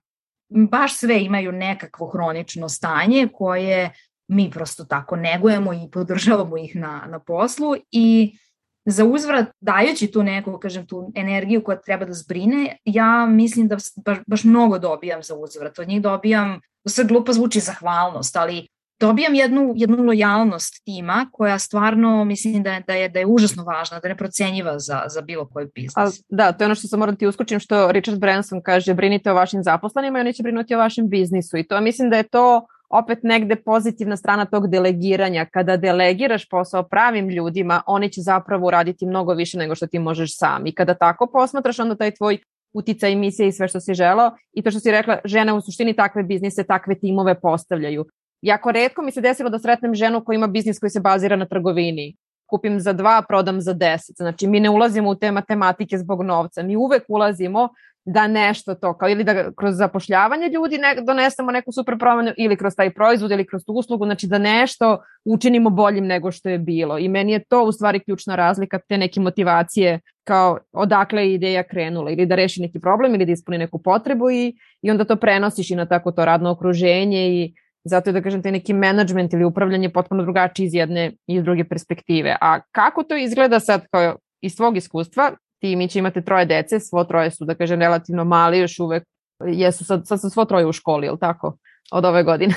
[0.49, 3.91] baš sve imaju nekakvo hronično stanje koje
[4.27, 8.37] mi prosto tako negujemo i podržavamo ih na, na poslu i
[8.85, 13.77] za uzvrat dajući tu neku, kažem, tu energiju koja treba da zbrine, ja mislim da
[14.05, 15.79] baš, baš mnogo dobijam za uzvrat.
[15.79, 18.67] Od njih dobijam, to sve glupo zvuči zahvalnost, ali
[18.99, 23.63] dobijam jednu, jednu lojalnost tima koja stvarno mislim da je, da je, da je užasno
[23.63, 25.97] važna, da je neprocenjiva za, za bilo koji biznis.
[25.97, 29.31] A, da, to je ono što sam moram ti uskočim, što Richard Branson kaže, brinite
[29.31, 32.23] o vašim zaposlenima i oni će brinuti o vašem biznisu i to mislim da je
[32.23, 35.45] to opet negde pozitivna strana tog delegiranja.
[35.45, 40.37] Kada delegiraš posao pravim ljudima, oni će zapravo uraditi mnogo više nego što ti možeš
[40.37, 40.65] sam.
[40.65, 42.37] I kada tako posmatraš, onda taj tvoj
[42.73, 45.61] utica i misija i sve što si želao i to što si rekla, žene u
[45.61, 48.05] suštini takve biznise, takve timove postavljaju.
[48.41, 51.45] Jako redko mi se desilo da sretnem ženu koja ima biznis koji se bazira na
[51.45, 52.15] trgovini.
[52.45, 54.15] Kupim za dva, prodam za deset.
[54.15, 56.63] Znači, mi ne ulazimo u te matematike zbog novca.
[56.63, 57.69] Mi uvek ulazimo
[58.05, 62.57] da nešto to, kao ili da kroz zapošljavanje ljudi ne, donesemo neku super promenu ili
[62.57, 66.57] kroz taj proizvod ili kroz tu uslugu, znači da nešto učinimo boljim nego što je
[66.57, 66.97] bilo.
[66.97, 71.63] I meni je to u stvari ključna razlika te neke motivacije kao odakle je ideja
[71.63, 75.15] krenula ili da reši neki problem ili da ispuni neku potrebu i, i onda to
[75.15, 79.33] prenosiš i na tako to radno okruženje i zato je da kažem te neki management
[79.33, 82.37] ili upravljanje potpuno drugačiji iz jedne i iz druge perspektive.
[82.41, 85.31] A kako to izgleda sad kao iz svog iskustva,
[85.63, 89.03] ti mi će imate troje dece, svo troje su, da kažem, relativno mali, još uvek
[89.45, 91.57] jesu, sad, sad su svo troje u školi, ili tako,
[91.91, 92.53] od ove godine.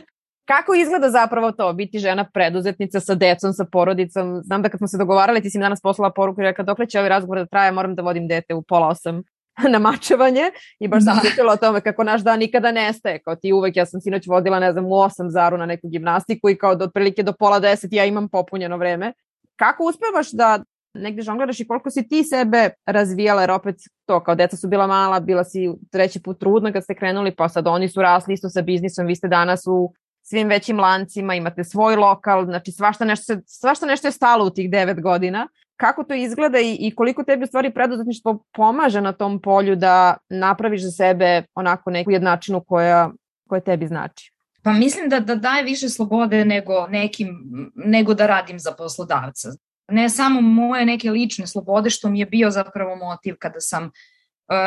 [0.50, 4.40] Kako izgleda zapravo to, biti žena preduzetnica sa decom, sa porodicom?
[4.44, 6.86] Znam da kad smo se dogovarali, ti si mi danas poslala poruku i rekla dokle
[6.86, 9.22] će ovaj razgovor da traje, moram da vodim dete u pola osam
[9.72, 11.20] na mačevanje i baš sam da.
[11.20, 14.60] pričala o tome kako naš dan nikada nestaje, kao ti uvek, ja sam sinoć vodila,
[14.60, 17.92] ne znam, u osam zaru na neku gimnastiku i kao do otprilike do pola deset
[17.92, 19.12] ja imam popunjeno vreme.
[19.56, 20.64] Kako uspevaš da
[21.02, 24.86] negde žongliraš i koliko si ti sebe razvijala, jer opet to, kao deca su bila
[24.86, 28.48] mala, bila si treći put trudna kad ste krenuli, pa sad oni su rasli isto
[28.48, 33.34] sa biznisom, vi ste danas u svim većim lancima, imate svoj lokal, znači svašta nešto,
[33.46, 35.48] svašta nešto je stalo u tih devet godina.
[35.76, 40.16] kako to izgleda i, i koliko tebi u stvari preduzetništvo pomaže na tom polju da
[40.28, 43.10] napraviš za sebe onako neku jednačinu koja,
[43.48, 44.32] koja tebi znači?
[44.62, 47.28] Pa mislim da, da daje više slobode nego, nekim,
[47.74, 49.48] nego da radim za poslodavca.
[49.88, 53.90] Ne samo moje neke lične slobode, što mi je bio zapravo motiv kada sam uh,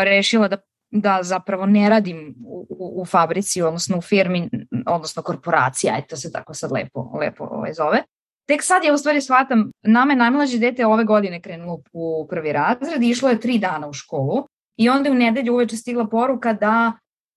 [0.04, 0.58] rešila da
[0.92, 4.50] da zapravo ne radim u, u, u fabrici, odnosno u firmi,
[4.86, 8.04] odnosno korporaciji, ajde to se tako sad lepo, lepo ovaj zove.
[8.48, 12.54] Tek sad ja u stvari shvatam, nama je najmlađe dete ove godine krenulo u prvi
[12.54, 16.54] razred, išlo je tri dana u školu i onda je u nedelju uveče stigla poruka
[16.54, 16.94] da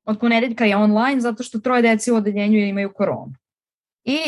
[0.07, 3.33] od ponedeljka je online zato što troje dece u odeljenju imaju koronu.
[4.05, 4.19] I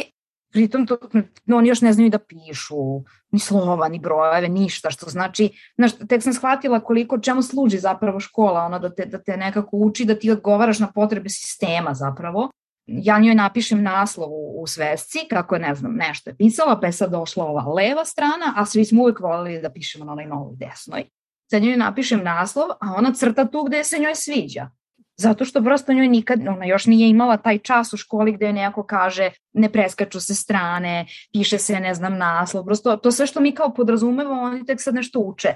[0.54, 0.98] pritom to,
[1.44, 5.92] no, oni još ne znaju da pišu, ni slova, ni brojeve, ništa, što znači, znaš,
[6.08, 10.04] tek sam shvatila koliko, čemu služi zapravo škola, ono da te, da te nekako uči
[10.04, 12.50] da ti odgovaraš na potrebe sistema zapravo.
[12.86, 16.86] Ja njoj napišem naslov u, u svesci, kako je, ne znam, nešto je pisala, pa
[16.86, 20.26] je sad došla ova leva strana, a svi smo uvek volili da pišemo na onoj
[20.26, 21.04] novoj desnoj.
[21.50, 24.70] Sad njoj napišem naslov, a ona crta tu gde se njoj sviđa.
[25.16, 28.82] Zato što prosto njoj nikad, ona još nije imala taj čas u školi gde neko
[28.82, 33.52] kaže ne preskaču se strane, piše se ne znam naslov, prosto to sve što mi
[33.52, 35.54] kao podrazumevamo, oni tek sad nešto uče.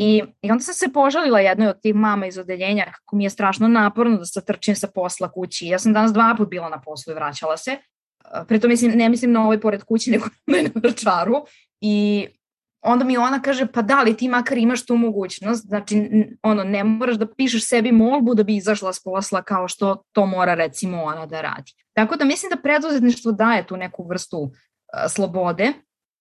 [0.00, 3.30] I, I onda sam se požalila jednoj od tih mama iz odeljenja kako mi je
[3.30, 5.66] strašno naporno da se trčim sa posla kući.
[5.66, 7.76] Ja sam danas dva put bila na poslu i vraćala se.
[8.48, 11.34] Preto mislim, ne mislim na ovoj pored kući, nego na vrčaru.
[11.80, 12.26] I
[12.82, 16.02] onda mi ona kaže, pa da li ti makar imaš tu mogućnost, znači
[16.42, 20.26] ono, ne moraš da pišeš sebi molbu da bi izašla s posla kao što to
[20.26, 21.72] mora recimo ona da radi.
[21.92, 24.50] Tako da mislim da preduzetništvo daje tu neku vrstu uh,
[25.08, 25.72] slobode,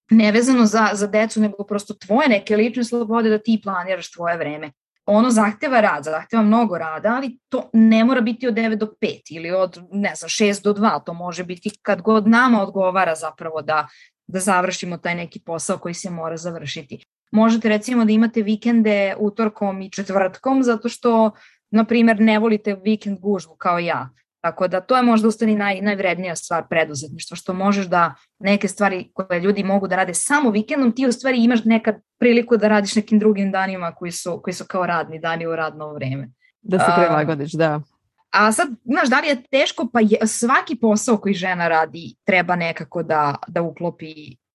[0.10, 4.72] nevezano za, za decu, nego prosto tvoje neke lične slobode da ti planiraš tvoje vreme.
[5.06, 9.20] Ono zahteva rad, zahteva mnogo rada, ali to ne mora biti od 9 do 5
[9.30, 13.62] ili od, ne znam, 6 do 2, to može biti kad god nama odgovara zapravo
[13.62, 13.88] da,
[14.28, 17.04] da završimo taj neki posao koji se mora završiti.
[17.32, 21.32] Možete recimo da imate vikende utorkom i četvrtkom zato što,
[21.72, 24.10] na primer, ne volite vikend gužvu kao ja.
[24.42, 29.12] Tako da to je možda ustani naj, najvrednija stvar preduzetništva, što možeš da neke stvari
[29.13, 32.96] koje ljudi mogu da rade samo vikendom, ti u stvari imaš nekad priliku da radiš
[32.96, 36.30] nekim drugim danima koji su, koji su kao radni dani u radno vreme.
[36.62, 37.82] Da se prilagodiš, da.
[38.30, 39.90] A sad, znaš, da li je teško?
[39.94, 44.13] Pa je, svaki posao koji žena radi treba nekako da, da uklopi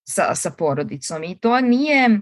[0.08, 2.20] sa, sa porodicom i to nije,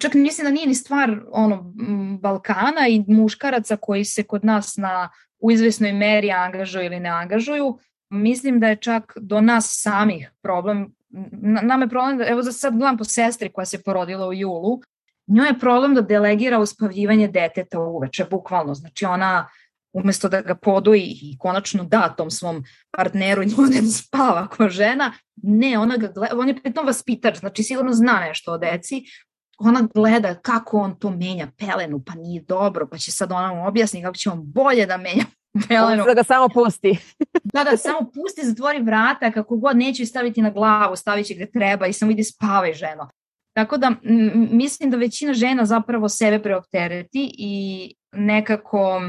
[0.00, 1.72] čak mislim da nije ni stvar ono,
[2.20, 7.78] Balkana i muškaraca koji se kod nas na, u izvesnoj meri angažuju ili ne angažuju.
[8.10, 10.94] Mislim da je čak do nas samih problem,
[11.62, 14.80] nam je problem, evo za sad gledam po sestri koja se porodila u julu,
[15.26, 19.48] njoj je problem da delegira uspavljivanje deteta uveče, bukvalno, znači ona
[19.94, 24.68] umesto da ga podoji i konačno da tom svom partneru i ne da spava kao
[24.68, 29.04] žena, ne, ona ga gleda, on je pritom vaspitač, znači sigurno zna nešto o deci,
[29.58, 33.66] ona gleda kako on to menja pelenu, pa nije dobro, pa će sad ona mu
[33.66, 35.24] objasni kako će on bolje da menja
[35.68, 36.04] pelenu.
[36.04, 36.98] Da ga samo pusti.
[37.54, 41.50] da, da, samo pusti, zatvori vrata, kako god neće staviti na glavu, stavit će gde
[41.50, 43.10] treba i samo ide spavaj ženo.
[43.56, 43.92] Tako da
[44.50, 49.00] mislim da većina žena zapravo sebe preoptereti i nekako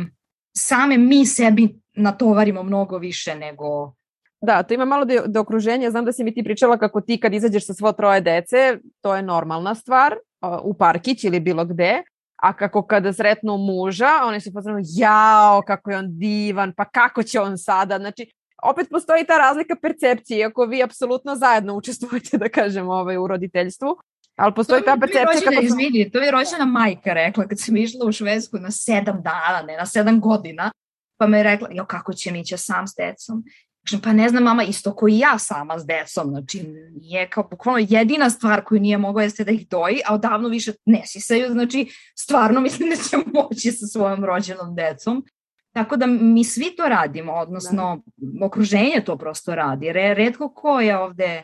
[0.58, 3.94] same mi sebi natovarimo mnogo više nego
[4.42, 5.92] Da, to ima malo do, do okruženja.
[5.92, 9.16] Znam da si mi ti pričala kako ti kad izađeš sa svo troje dece, to
[9.16, 10.16] je normalna stvar
[10.64, 12.04] u parkić ili bilo gde,
[12.36, 17.24] a kako kada sretnu muža, oni su pozorno, jao, kako je on divan, pa kako
[17.24, 18.32] će on sada, znači,
[18.64, 23.98] opet postoji ta razlika percepcije, iako vi apsolutno zajedno učestvujete, da kažem, ovaj, u roditeljstvu,
[24.36, 25.56] Ali postoji ta percepcija kako...
[25.56, 25.66] Sam...
[25.66, 29.78] Izvini, to je rođena majka rekla kad sam išla u Švedsku na sedam dana, ne
[29.78, 30.72] na sedam godina,
[31.18, 33.44] pa me je rekla, jo kako će Mića sam s decom?
[33.86, 36.64] Kažem, pa ne znam mama, isto koji ja sama s decom, znači
[37.02, 40.74] nije kao bukvalno jedina stvar koju nije mogla jeste da ih doji, a odavno više
[40.86, 45.26] ne sisaju, znači stvarno mislim da će moći sa svojom rođenom decom.
[45.74, 48.46] Tako da mi svi to radimo, odnosno da.
[48.46, 49.94] okruženje to prosto radi.
[49.94, 51.44] Re, redko ko je ovde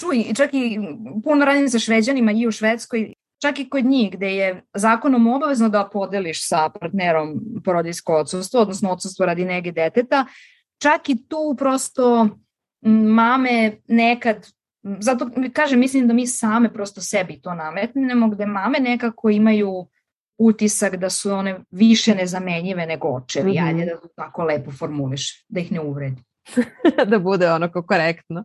[0.00, 0.78] čuj, čak i
[1.24, 5.68] puno radim sa šveđanima i u Švedskoj, čak i kod njih gde je zakonom obavezno
[5.68, 10.26] da podeliš sa partnerom porodijsko odsustvo, odnosno odsustvo radi nege deteta,
[10.78, 12.28] čak i tu prosto
[12.86, 14.46] mame nekad,
[14.82, 19.86] zato kažem, mislim da mi same prosto sebi to nametnemo, gde mame nekako imaju
[20.38, 23.68] utisak da su one više nezamenjive nego očevi, mm -hmm.
[23.68, 26.22] ajde da to tako lepo formuliš, da ih ne uvredi.
[27.10, 28.44] da bude onako korektno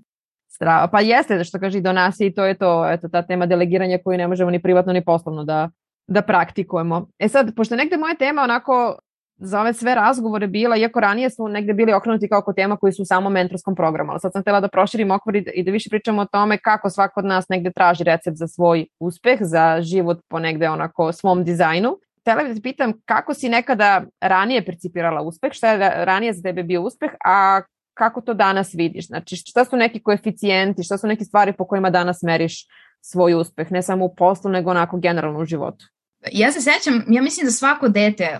[0.56, 0.88] strava.
[0.88, 4.18] Pa jeste, što kaže do nas i to je to, eto, ta tema delegiranja koju
[4.18, 5.70] ne možemo ni privatno ni poslovno da,
[6.08, 7.08] da praktikujemo.
[7.20, 8.96] E sad, pošto negde moja tema onako
[9.38, 13.02] za ove sve razgovore bila, iako ranije su negde bili okrenuti kao tema koji su
[13.02, 16.22] u samom mentorskom programu, ali sad sam htela da proširim okvir i da više pričamo
[16.22, 20.40] o tome kako svako od nas negde traži recept za svoj uspeh, za život po
[20.40, 21.98] negde onako svom dizajnu.
[22.22, 26.64] Htela bih da pitam kako si nekada ranije percipirala uspeh, šta je ranije za tebe
[26.64, 27.62] bio uspeh, a
[27.96, 29.08] kako to danas vidiš?
[29.08, 32.68] Znači šta su neki koeficijenti, šta su neke stvari po kojima danas meriš
[33.02, 35.86] svoj uspeh, ne samo u poslu, nego onako generalno u životu?
[36.32, 38.40] Ja se sećam, ja mislim da svako dete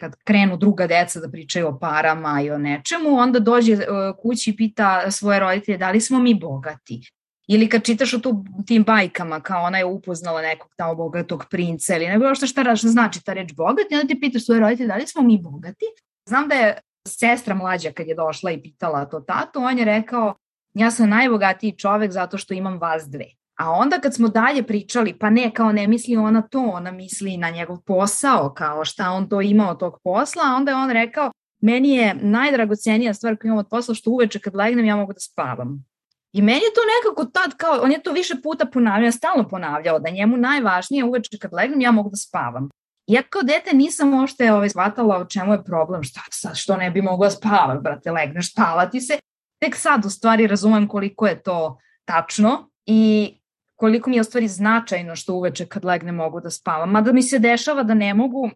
[0.00, 3.86] kad krenu druga deca da pričaju o parama i o nečemu, onda dođe e,
[4.22, 7.00] kući i pita svoje roditelje da li smo mi bogati.
[7.48, 11.96] Ili kad čitaš o tu, tim bajkama, kao ona je upoznala nekog tamo bogatog princa
[11.96, 14.96] ili nego što šta, šta znači ta reč bogati, onda ti pitaš svoje roditelje da
[14.96, 15.84] li smo mi bogati.
[16.28, 16.78] Znam da je
[17.18, 20.34] sestra mlađa kad je došla i pitala to tatu, on je rekao
[20.74, 23.26] ja sam najbogatiji čovek zato što imam vas dve.
[23.58, 27.36] A onda kad smo dalje pričali, pa ne, kao ne misli ona to, ona misli
[27.36, 30.90] na njegov posao, kao šta on to ima od tog posla, a onda je on
[30.90, 31.30] rekao,
[31.62, 35.20] meni je najdragocenija stvar koju imam od posla što uveče kad legnem ja mogu da
[35.20, 35.84] spavam.
[36.32, 39.98] I meni je to nekako tad kao, on je to više puta ponavljao, stalno ponavljao,
[39.98, 42.68] da njemu najvažnije uveče kad legnem ja mogu da spavam.
[43.10, 46.90] Ja kao dete nisam ošte ovaj, shvatala o čemu je problem, šta sad, što ne
[46.90, 49.18] bi mogla spavati, brate, legneš, spavati se.
[49.60, 53.32] Tek sad u stvari razumem koliko je to tačno i
[53.76, 56.90] koliko mi je u stvari značajno što uveče kad legne mogu da spavam.
[56.90, 58.50] Mada mi se dešava da ne mogu,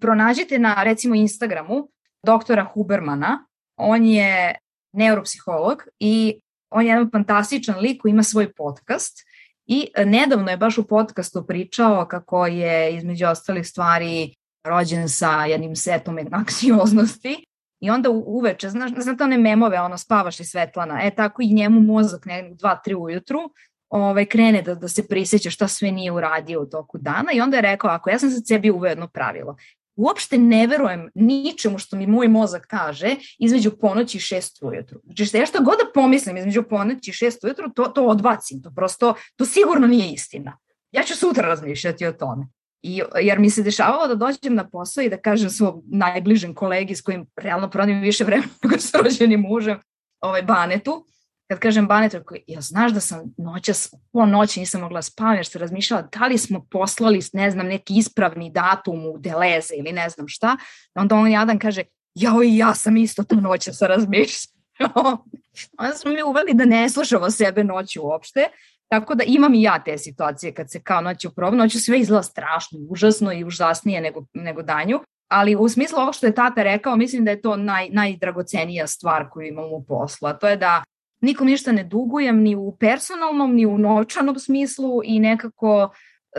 [0.00, 1.88] pronađite na recimo Instagramu
[2.22, 4.54] doktora Hubermana, on je
[4.92, 6.40] neuropsiholog i
[6.70, 9.27] on je jedan fantastičan lik koji ima svoj podcast
[9.68, 15.76] i nedavno je baš u podcastu pričao kako je između ostalih stvari rođen sa jednim
[15.76, 17.44] setom anksioznosti
[17.80, 21.80] I onda uveče, znaš, znate one memove, ono, spavaš li Svetlana, e tako i njemu
[21.80, 23.40] mozak ne, dva, tri ujutru,
[23.88, 27.56] ovaj, krene da, da se prisjeća šta sve nije uradio u toku dana i onda
[27.56, 29.56] je rekao, ako ja sam sa sebi uveo jedno pravilo,
[29.98, 35.00] uopšte ne verujem ničemu što mi moj mozak kaže između ponoći i šest ujutru.
[35.04, 38.72] Znači ja što god da pomislim između ponoći i šest ujutru, to, to odbacim, to
[38.76, 40.58] prosto, to sigurno nije istina.
[40.92, 42.46] Ja ću sutra razmišljati o tome.
[42.82, 46.94] I, jer mi se dešavalo da dođem na posao i da kažem svom najbližem kolegi
[46.94, 49.78] s kojim realno pronim više vremena nego s rođenim mužem,
[50.20, 51.04] ovaj Banetu,
[51.48, 52.14] kad kažem Banet,
[52.46, 56.38] ja znaš da sam noćas, po noći nisam mogla spavati jer sam razmišljala da li
[56.38, 60.56] smo poslali, ne znam, neki ispravni datum u Deleze ili ne znam šta.
[60.94, 61.82] Onda on jadan kaže,
[62.14, 64.54] jao i ja sam isto to noća sa razmišljala.
[65.78, 68.48] Onda smo mi uveli da ne slušamo sebe noću uopšte,
[68.88, 72.22] Tako da imam i ja te situacije kad se kao noću probu, noću sve izgleda
[72.22, 75.00] strašno, užasno i užasnije nego, nego danju.
[75.28, 79.28] Ali u smislu ovo što je tata rekao, mislim da je to naj, najdragocenija stvar
[79.30, 80.84] koju imam u poslu, a to je da
[81.20, 85.90] nikom ništa ne dugujem ni u personalnom, ni u novčanom smislu i nekako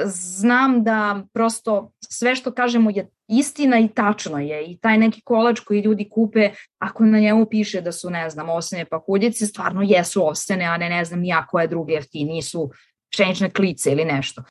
[0.05, 5.59] znam da prosto sve što kažemo je istina i tačno je i taj neki kolač
[5.59, 10.27] koji ljudi kupe ako na njemu piše da su ne znam osne pahuljice stvarno jesu
[10.27, 12.69] osene a ne ne znam ja koje druge jeftinije su
[13.11, 14.43] pšenične klice ili nešto.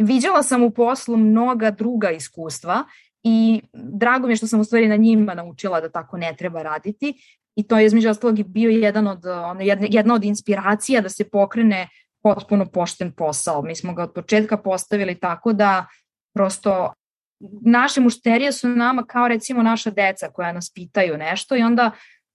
[0.00, 2.84] Viđala sam u poslu mnoga druga iskustva
[3.22, 6.62] i drago mi je što sam u stvari na njima naučila da tako ne treba
[6.62, 7.14] raditi
[7.56, 9.24] i to je između ostalog i bio jedan od,
[9.60, 11.88] jedna, jedna od inspiracija da se pokrene
[12.22, 13.62] potpuno pošten posao.
[13.62, 15.86] Mi smo ga od početka postavili tako da
[16.34, 16.92] prosto
[17.64, 21.90] naše mušterije su nama kao recimo naša deca koja nas pitaju nešto i onda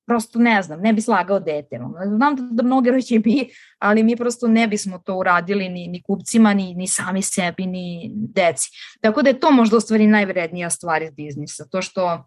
[0.07, 1.79] prosto ne znam, ne bi slagao dete.
[2.17, 3.49] Znam da, da mnogi reći bi,
[3.79, 8.11] ali mi prosto ne bismo to uradili ni, ni kupcima, ni, ni sami sebi, ni
[8.13, 8.69] deci.
[9.01, 11.65] Tako da je to možda u stvari najvrednija stvar iz biznisa.
[11.71, 12.25] To što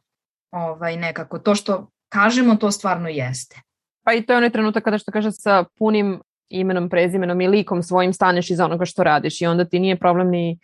[0.51, 3.61] ovaj, nekako, to što kažemo, to stvarno jeste.
[4.05, 7.83] Pa i to je onaj trenutak kada što kaže sa punim imenom, prezimenom i likom
[7.83, 10.59] svojim staneš iza onoga što radiš i onda ti nije problem ni,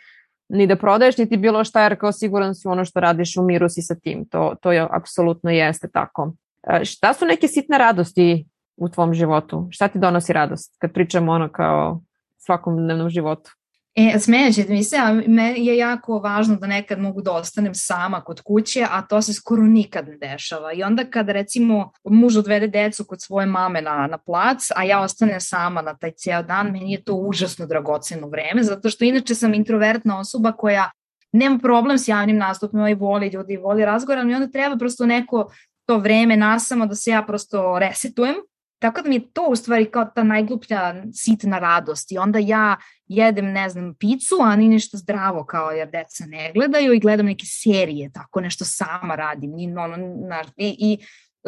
[0.48, 3.68] ni da prodaješ, niti bilo šta, jer kao siguran si ono što radiš u miru
[3.68, 4.24] si sa tim.
[4.28, 6.32] To, to je apsolutno jeste tako.
[6.62, 9.68] E, šta su neke sitne radosti u tvom životu?
[9.70, 12.00] Šta ti donosi radost kad pričamo ono kao
[12.36, 13.50] svakodnevnom životu?
[13.96, 18.20] E, smeće mi se, a me je jako važno da nekad mogu da ostanem sama
[18.20, 20.72] kod kuće, a to se skoro nikad ne dešava.
[20.72, 25.00] I onda kad recimo muž odvede decu kod svoje mame na, na plac, a ja
[25.00, 29.34] ostanem sama na taj ceo dan, meni je to užasno dragoceno vreme, zato što inače
[29.34, 30.90] sam introvertna osoba koja
[31.32, 35.50] nema problem s javnim nastupima i voli ljudi, voli razgovor, ali onda treba prosto neko
[35.86, 38.34] to vreme nasamo da se ja prosto resetujem
[38.84, 42.76] Tako da mi je to u stvari kao ta najgluplja sitna radost i onda ja
[43.06, 47.26] jedem, ne znam, picu, a ni nešto zdravo kao jer deca ne gledaju i gledam
[47.26, 49.58] neke serije, tako nešto sama radim.
[49.58, 49.96] I, ono,
[50.28, 50.98] na, i, i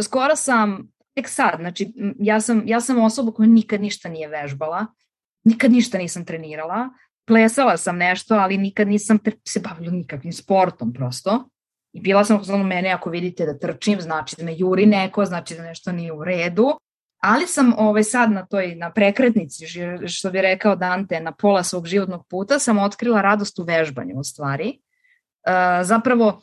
[0.02, 4.86] skoro sam, tek sad, znači ja sam, ja sam osoba koja nikad ništa nije vežbala,
[5.44, 6.88] nikad ništa nisam trenirala,
[7.26, 9.18] plesala sam nešto, ali nikad nisam
[9.48, 11.48] se bavila nikakvim sportom prosto.
[11.92, 15.54] I bila sam u mene ako vidite da trčim, znači da me juri neko, znači
[15.54, 16.78] da nešto nije u redu.
[17.18, 19.66] Ali sam ovaj, sad na toj, na prekretnici,
[20.06, 24.24] što bi rekao Dante, na pola svog životnog puta, sam otkrila radost u vežbanju u
[24.24, 24.68] stvari.
[24.68, 26.42] Uh, zapravo,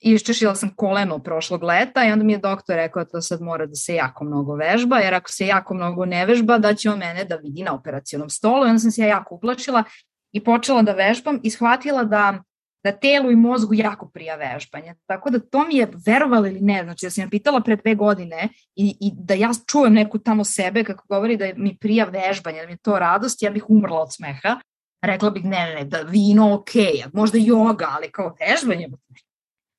[0.00, 3.66] iščešila sam koleno prošlog leta i onda mi je doktor rekao da to sad mora
[3.66, 6.98] da se jako mnogo vežba, jer ako se jako mnogo ne vežba, da će on
[6.98, 8.66] mene da vidi na operacionom stolu.
[8.66, 9.84] I onda sam se ja jako uplašila
[10.32, 12.42] i počela da vežbam i shvatila da
[12.84, 14.94] da telu i mozgu jako prija vežbanje.
[15.06, 18.48] Tako da to mi je, verovali ili ne, znači da sam pitala pre dve godine
[18.76, 22.66] i, i da ja čujem neku tamo sebe kako govori da mi prija vežbanje, da
[22.66, 24.56] mi je to radost, ja bih umrla od smeha.
[25.02, 26.70] Rekla bih ne, ne, ne, da vino ok,
[27.12, 28.88] možda joga, ali kao vežbanje,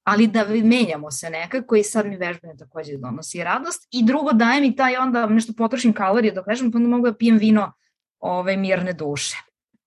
[0.03, 4.61] ali da menjamo se nekako i sad mi vežbanje takođe donosi radost i drugo daje
[4.61, 7.71] mi taj onda nešto potrošim kalorije dok vežbam pa onda mogu da pijem vino
[8.19, 9.37] ove, mirne duše.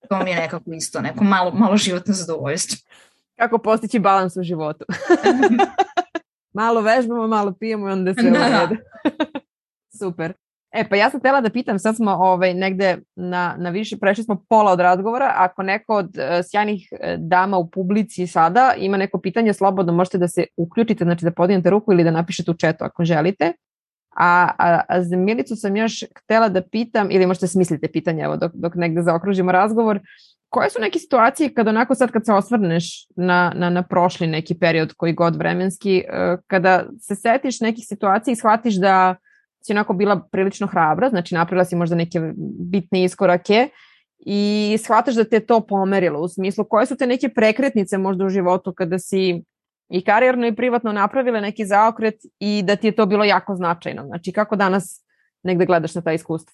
[0.09, 2.77] To mi je nekako isto, neko malo, malo životno zadovoljstvo.
[3.35, 4.85] Kako postići balans u životu.
[6.53, 8.69] malo vežbamo, malo pijemo i onda se da.
[9.99, 10.33] Super.
[10.71, 14.23] E, pa ja sam tela da pitam, sad smo ovaj, negde na, na više, prešli
[14.23, 18.97] smo pola od razgovora, ako neko od uh, sjajnih uh, dama u publici sada ima
[18.97, 22.53] neko pitanje, slobodno možete da se uključite, znači da podignete ruku ili da napišete u
[22.53, 23.53] četu ako želite.
[24.19, 28.37] A, a, a za Milicu sam još htela da pitam, ili možete smislite pitanje, evo,
[28.37, 29.99] dok, dok negde zaokružimo razgovor,
[30.49, 34.55] koje su neke situacije kada onako sad kad se osvrneš na, na, na prošli neki
[34.55, 39.15] period koji god vremenski, uh, kada se setiš nekih situacija i shvatiš da
[39.61, 42.21] si onako bila prilično hrabra, znači napravila si možda neke
[42.59, 43.69] bitne iskorake
[44.19, 48.29] i shvataš da te to pomerilo u smislu koje su te neke prekretnice možda u
[48.29, 49.43] životu kada si
[49.89, 54.05] i karijerno i privatno napravile neki zaokret i da ti je to bilo jako značajno.
[54.05, 55.05] Znači kako danas
[55.43, 56.53] negde gledaš na ta iskustva?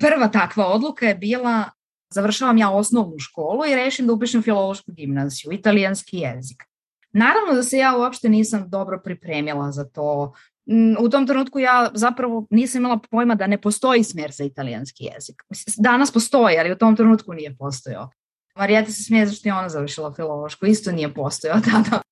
[0.00, 1.64] Prva takva odluka je bila
[2.10, 6.64] završavam ja osnovnu školu i rešim da upišem filološku gimnaziju, italijanski jezik.
[7.12, 10.32] Naravno da se ja uopšte nisam dobro pripremila za to.
[10.70, 15.04] Mm, u tom trenutku ja zapravo nisam imala pojma da ne postoji smer za italijanski
[15.04, 15.42] jezik.
[15.76, 18.10] Danas postoji, ali u tom trenutku nije postojao.
[18.56, 22.02] Marijeta se smije zašto je ona završila filološku, isto nije postojao tada.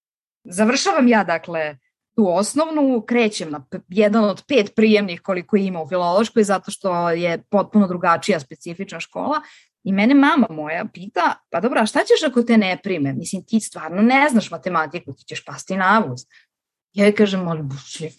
[0.44, 1.76] Završavam ja, dakle,
[2.16, 7.42] tu osnovnu, krećem na jedan od pet prijemnih koliko ima u filološkoj, zato što je
[7.50, 9.40] potpuno drugačija specifična škola.
[9.84, 13.12] I mene mama moja pita, pa dobro, a šta ćeš ako te ne prime?
[13.12, 16.20] Mislim, ti stvarno ne znaš matematiku, ti ćeš pasti na avuz.
[16.92, 17.62] Ja joj kažem, ali,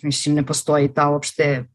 [0.03, 1.65] mislim, ne postoji ta uopšte,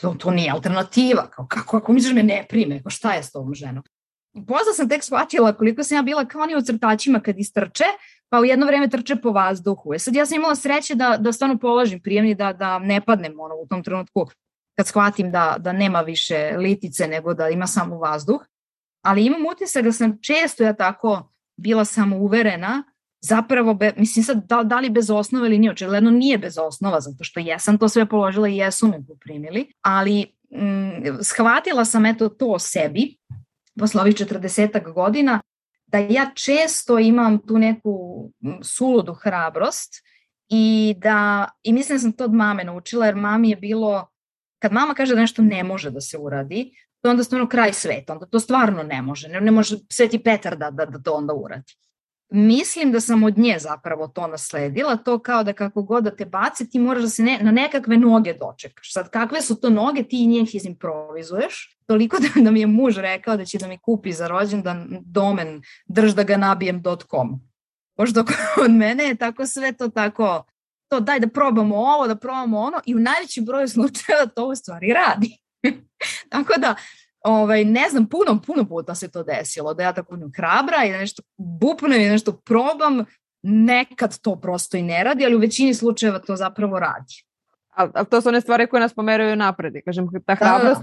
[0.00, 1.30] to, to nije alternativa.
[1.30, 3.84] Kao, kako, ako misliš da me ne prime, kao šta je s tom ženom?
[4.46, 7.84] Posle sam tek shvatila koliko sam ja bila kao oni u crtačima kad istrče,
[8.32, 9.94] pa u jedno vreme trče po vazduhu.
[9.94, 13.40] E sad ja sam imala sreće da, da stvarno položim prijemni, da, da ne padnem
[13.40, 14.26] ono, u tom trenutku
[14.76, 18.40] kad shvatim da, da nema više litice nego da ima samo vazduh.
[19.04, 22.82] Ali imam utisak da sam često ja tako bila samouverena
[23.20, 27.00] zapravo, be, mislim sad, da, da li bez osnova ili nije, očigledno nije bez osnova,
[27.00, 32.28] zato što jesam to sve položila i jesu me poprimili, ali mm, shvatila sam eto
[32.28, 33.16] to o sebi,
[33.78, 35.40] posle ovih 40 godina,
[35.92, 38.24] da ja često imam tu neku
[38.62, 39.94] suludu hrabrost
[40.48, 44.08] i da, i mislim da sam to od mame naučila, jer mami je bilo,
[44.58, 47.72] kad mama kaže da nešto ne može da se uradi, to je onda stvarno kraj
[47.72, 51.12] sveta, onda to stvarno ne može, ne, ne može Sveti Petar da, da, da to
[51.12, 51.72] onda uradi
[52.32, 56.24] mislim da sam od nje zapravo to nasledila, to kao da kako god da te
[56.24, 58.92] baci, ti moraš da se ne, na nekakve noge dočekaš.
[58.92, 61.78] Sad, kakve su to noge, ti njih izimprovizuješ.
[61.86, 65.62] Toliko da, da mi je muž rekao da će da mi kupi za rođendan domen
[65.86, 67.40] drž da ga nabijem.com.
[67.96, 68.24] Pošto
[68.64, 70.44] od mene je tako sve to tako,
[70.88, 74.54] to daj da probamo ovo, da probamo ono i u najvećem broju slučajeva to u
[74.54, 75.38] stvari radi.
[76.32, 76.74] tako da,
[77.24, 80.92] ovaj, ne znam, puno, puno puta se to desilo, da ja tako budem hrabra i
[80.92, 83.04] da nešto bupnem i da nešto probam,
[83.42, 87.24] nekad to prosto i ne radi, ali u većini slučajeva to zapravo radi.
[87.74, 89.74] Ali al to su one stvari koje nas pomeraju napred.
[89.84, 90.82] Kažem, ta hrabrost,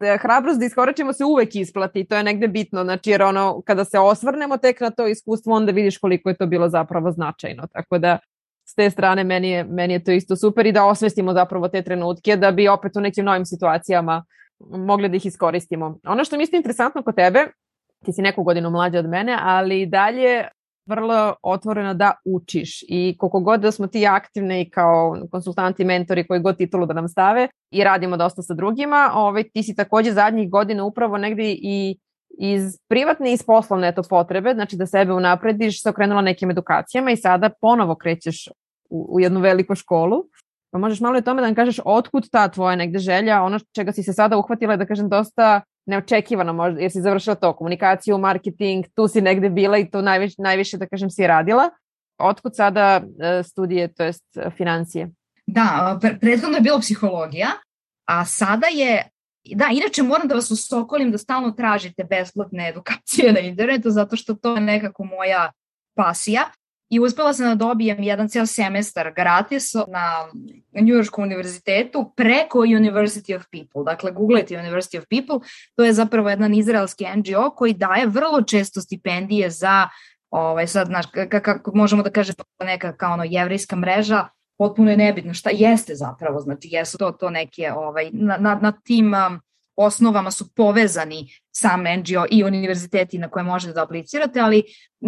[0.00, 0.16] da, da.
[0.16, 3.98] hrabrost da iskoračimo se uvek isplati, to je negde bitno, znači jer ono, kada se
[3.98, 8.18] osvrnemo tek na to iskustvo, onda vidiš koliko je to bilo zapravo značajno, tako da
[8.64, 11.82] s te strane meni je, meni je to isto super i da osvestimo zapravo te
[11.82, 14.24] trenutke da bi opet u nekim novim situacijama
[14.70, 15.98] mogli da ih iskoristimo.
[16.04, 17.46] Ono što mi je interesantno kod tebe,
[18.04, 20.48] ti si neku godinu mlađa od mene, ali dalje
[20.86, 26.26] vrlo otvoreno da učiš i koliko god da smo ti aktivne i kao konsultanti, mentori,
[26.26, 30.12] koji god titulu da nam stave i radimo dosta sa drugima, ovaj, ti si takođe
[30.12, 31.98] zadnjih godina upravo negde i
[32.38, 37.10] iz privatne i iz poslovne eto potrebe, znači da sebe unaprediš, se okrenula nekim edukacijama
[37.10, 38.48] i sada ponovo krećeš
[38.90, 40.24] u, u jednu veliku školu
[40.72, 43.92] Pa možeš malo o tome da nam kažeš otkud ta tvoja negde želja, ono čega
[43.92, 48.18] si se sada uhvatila je da kažem dosta neočekivano možda, jer si završila to, komunikaciju,
[48.18, 51.70] marketing, tu si negde bila i to najviše, najviše da kažem si radila.
[52.18, 54.24] otkud sada e, studije, to jest
[54.56, 55.10] financije?
[55.46, 57.48] Da, prethodno je bilo psihologija,
[58.08, 59.08] a sada je
[59.54, 64.34] Da, inače moram da vas usokolim da stalno tražite besplatne edukacije na internetu zato što
[64.34, 65.52] to je nekako moja
[65.96, 66.42] pasija
[66.92, 70.28] i uspela sam da dobijem jedan ceo semestar gratis na
[70.72, 73.92] New Yorkskom univerzitetu preko University of People.
[73.92, 78.80] Dakle, googlajte University of People, to je zapravo jedan izraelski NGO koji daje vrlo često
[78.80, 79.88] stipendije za
[80.30, 84.28] ovaj, sad, znaš, kako možemo da kažemo neka kao ono jevrijska mreža,
[84.58, 88.72] potpuno je nebitno šta jeste zapravo, znači jesu to, to neke, ovaj, na, na, na
[88.72, 89.40] tim um,
[89.76, 94.62] osnovama su povezani sam NGO i univerziteti na koje možete da aplicirate, ali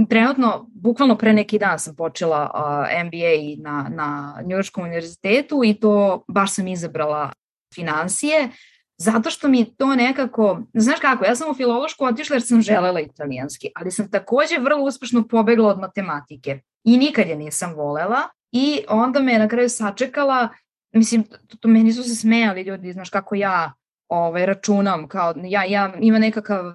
[0.09, 5.75] trenutno, bukvalno pre neki dan sam počela uh, MBA na, na New Yorkskom univerzitetu i
[5.75, 7.33] to baš sam izabrala
[7.75, 8.49] financije,
[8.97, 13.01] zato što mi to nekako, znaš kako, ja sam u filološku otišla jer sam želela
[13.01, 18.85] italijanski, ali sam takođe vrlo uspešno pobegla od matematike i nikad je nisam volela i
[18.89, 20.49] onda me na kraju sačekala,
[20.93, 23.73] mislim, to, to meni su se smejali ljudi, znaš kako ja
[24.09, 26.75] ovaj, računam, kao ja, ja ima nekakav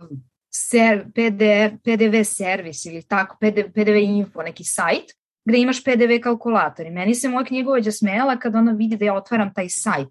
[0.53, 5.05] ser, PDF, PDV servis ili tako, PDV, PDV info, neki sajt,
[5.45, 9.13] gde imaš PDV kalkulator i meni se moja knjigovođa smejala kad ona vidi da ja
[9.13, 10.07] otvaram taj sajt.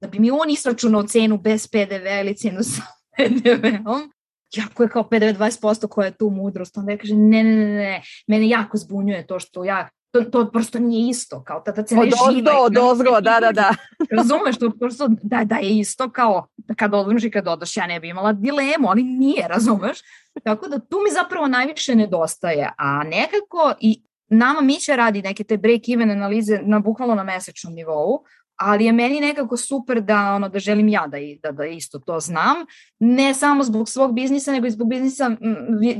[0.00, 2.82] Da bi mi on isračunao cenu bez PDV ili cenu sa
[3.16, 4.12] PDV-om,
[4.56, 7.74] jako je kao PDV 20% koja je tu mudrost, onda ja kaže ne, ne, ne,
[7.74, 11.82] ne, mene jako zbunjuje to što ja to, to prosto nije isto, kao ta, ta
[11.82, 12.52] cena od je živa.
[12.60, 13.74] Od ozgo, da, da, da.
[14.16, 17.86] Razumeš, to prosto da, da je isto kao da kad odlaziš i kad odaš, ja
[17.86, 19.98] ne bi imala dilemu, ali nije, razumeš?
[20.44, 25.56] Tako da tu mi zapravo najviše nedostaje, a nekako i nama Mića radi neke te
[25.56, 28.24] break-even analize na bukvalno na mesečnom nivou,
[28.64, 32.20] ali je meni nekako super da ono da želim ja da, da, da isto to
[32.20, 32.56] znam,
[32.98, 35.36] ne samo zbog svog biznisa, nego i zbog biznisa,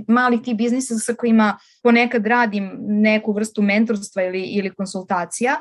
[0.08, 5.56] malih tih biznisa sa kojima ponekad radim neku vrstu mentorstva ili, ili konsultacija,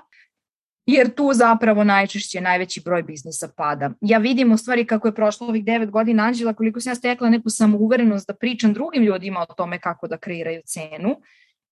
[0.85, 3.91] jer tu zapravo najčešće najveći broj biznisa pada.
[4.01, 7.29] Ja vidim u stvari kako je prošlo ovih devet godina Anđela, koliko sam ja stekla
[7.29, 11.15] neku samouverenost da pričam drugim ljudima o tome kako da kreiraju cenu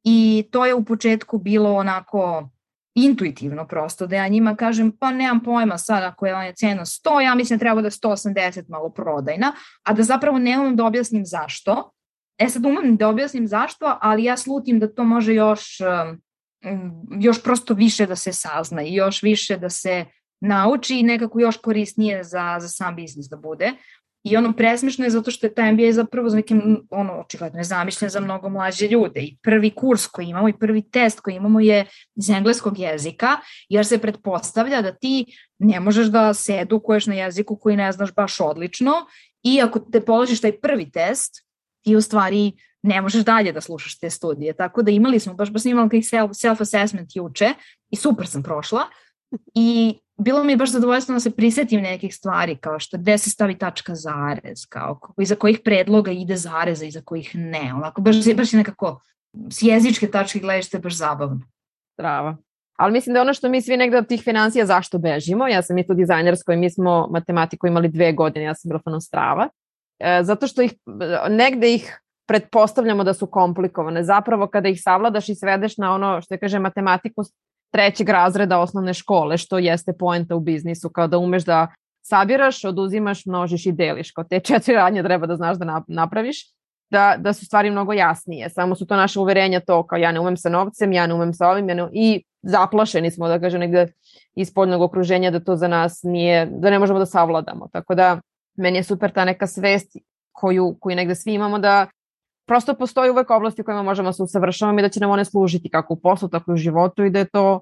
[0.04, 2.50] i to je u početku bilo onako
[3.06, 7.36] intuitivno prosto, da ja njima kažem pa nemam pojma sad ako je cena 100, ja
[7.36, 11.26] mislim da treba da je 180 malo prodajna, a da zapravo ne umem da objasnim
[11.26, 11.92] zašto.
[12.38, 15.78] E sad umem da objasnim zašto, ali ja slutim da to može još,
[17.20, 20.06] još prosto više da se sazna i još više da se
[20.42, 23.74] nauči i nekako još korisnije za, za sam biznis da bude.
[24.24, 27.64] I ono presmišno je zato što je taj MBA zapravo za nekim, ono, očigledno je
[27.64, 29.20] zamišljen za mnogo mlađe ljude.
[29.20, 33.38] I prvi kurs koji imamo i prvi test koji imamo je iz engleskog jezika,
[33.70, 35.26] jer se pretpostavlja da ti
[35.60, 38.94] ne možeš da se edukuješ na jeziku koji ne znaš baš odlično
[39.44, 41.46] i ako te položiš taj prvi test,
[41.84, 42.52] ti u stvari
[42.84, 44.54] ne možeš dalje da slušaš te studije.
[44.54, 47.54] Tako da imali smo, baš baš sam imala self-assessment juče
[47.90, 48.82] i super sam prošla.
[49.54, 53.30] I bilo mi je baš zadovoljstvo da se prisetim nekih stvari, kao što gde se
[53.30, 57.74] stavi tačka zarez, kao iza kojih predloga ide zareza, iza kojih ne.
[57.76, 59.02] Onako, baš, baš je nekako
[59.50, 61.42] s jezičke tačke gledaš te baš zabavno.
[61.94, 62.38] Strava.
[62.78, 65.78] Ali mislim da ono što mi svi negde od tih financija zašto bežimo, ja sam
[65.78, 69.50] isto dizajnersko i mi smo matematiku imali dve godine, ja sam bila strava,
[70.00, 70.74] e, zato što ih,
[71.30, 74.04] negde ih pretpostavljamo da su komplikovane.
[74.04, 77.24] Zapravo kada ih savladaš i svedeš na ono što je kaže matematiku
[77.72, 81.68] trećeg razreda osnovne škole, što jeste poenta u biznisu, kao da umeš da
[82.02, 84.12] sabiraš, oduzimaš, množiš i deliš.
[84.12, 86.38] Kao te četiri radnje treba da znaš da napraviš,
[86.90, 88.50] da, da su stvari mnogo jasnije.
[88.50, 91.34] Samo su to naše uverenja to kao ja ne umem sa novcem, ja ne umem
[91.34, 93.88] sa ovim, ja ne, i zaplašeni smo, da kažem, negde
[94.36, 97.68] iz poljnog okruženja da to za nas nije, da ne možemo da savladamo.
[97.72, 98.22] Tako da
[98.58, 99.98] meni je super ta neka svest
[100.32, 101.88] koju, koju negde svi imamo da
[102.50, 105.26] prosto postoji uvek oblasti u kojima možemo da se usavršavamo i da će nam one
[105.26, 107.62] služiti kako u poslu, tako i u životu i da je to,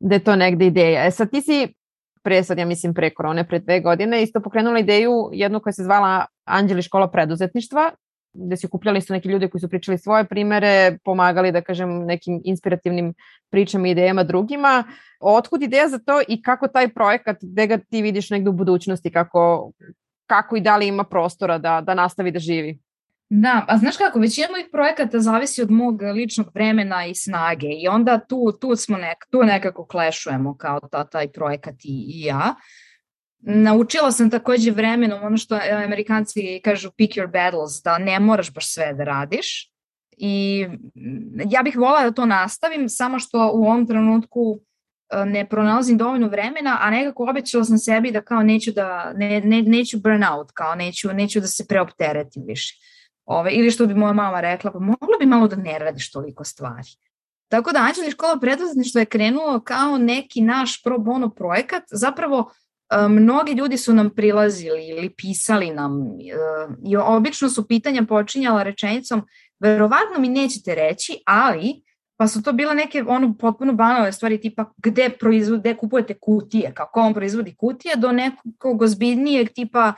[0.00, 1.06] da je to negde ideja.
[1.06, 1.74] E sad ti si
[2.22, 5.84] pre sad, ja mislim pre korone, pre dve godine, isto pokrenula ideju jednu koja se
[5.84, 7.90] zvala Anđeli škola preduzetništva,
[8.34, 12.40] gde si okupljali isto neki ljudi koji su pričali svoje primere, pomagali, da kažem, nekim
[12.44, 13.14] inspirativnim
[13.50, 14.84] pričama i idejama drugima.
[15.20, 19.12] Otkud ideja za to i kako taj projekat, gde ga ti vidiš negde u budućnosti,
[19.12, 19.70] kako,
[20.26, 22.78] kako i da li ima prostora da, da nastavi da živi?
[23.28, 27.88] Da, a znaš kako, većina mojih projekata zavisi od mog ličnog vremena i snage i
[27.88, 32.54] onda tu, tu smo nek, tu nekako klešujemo kao ta, taj projekat i, i ja.
[33.38, 38.74] Naučila sam takođe vremenom ono što amerikanci kažu pick your battles, da ne moraš baš
[38.74, 39.72] sve da radiš.
[40.16, 40.66] I
[41.50, 44.60] ja bih volala da to nastavim, samo što u ovom trenutku
[45.10, 49.40] e, ne pronalazim dovoljno vremena, a nekako obećala sam sebi da kao neću da, ne,
[49.40, 52.74] ne, neću burn out, kao neću, neću da se preopteretim više.
[53.26, 56.44] Ove, ili što bi moja mama rekla, pa mogla bi malo da ne radiš toliko
[56.44, 56.88] stvari.
[57.48, 61.82] Tako da Anđeli škola preduzetništva je krenulo kao neki naš pro bono projekat.
[61.90, 62.50] Zapravo
[62.90, 66.12] e, mnogi ljudi su nam prilazili ili pisali nam e,
[66.86, 69.22] i obično su pitanja počinjala rečenicom
[69.60, 71.82] verovatno mi nećete reći, ali
[72.16, 76.72] pa su to bile neke ono potpuno banalne stvari tipa gde, proizvode, gde kupujete kutije,
[76.74, 79.92] kako on proizvodi kutije, do nekog ozbiljnijeg tipa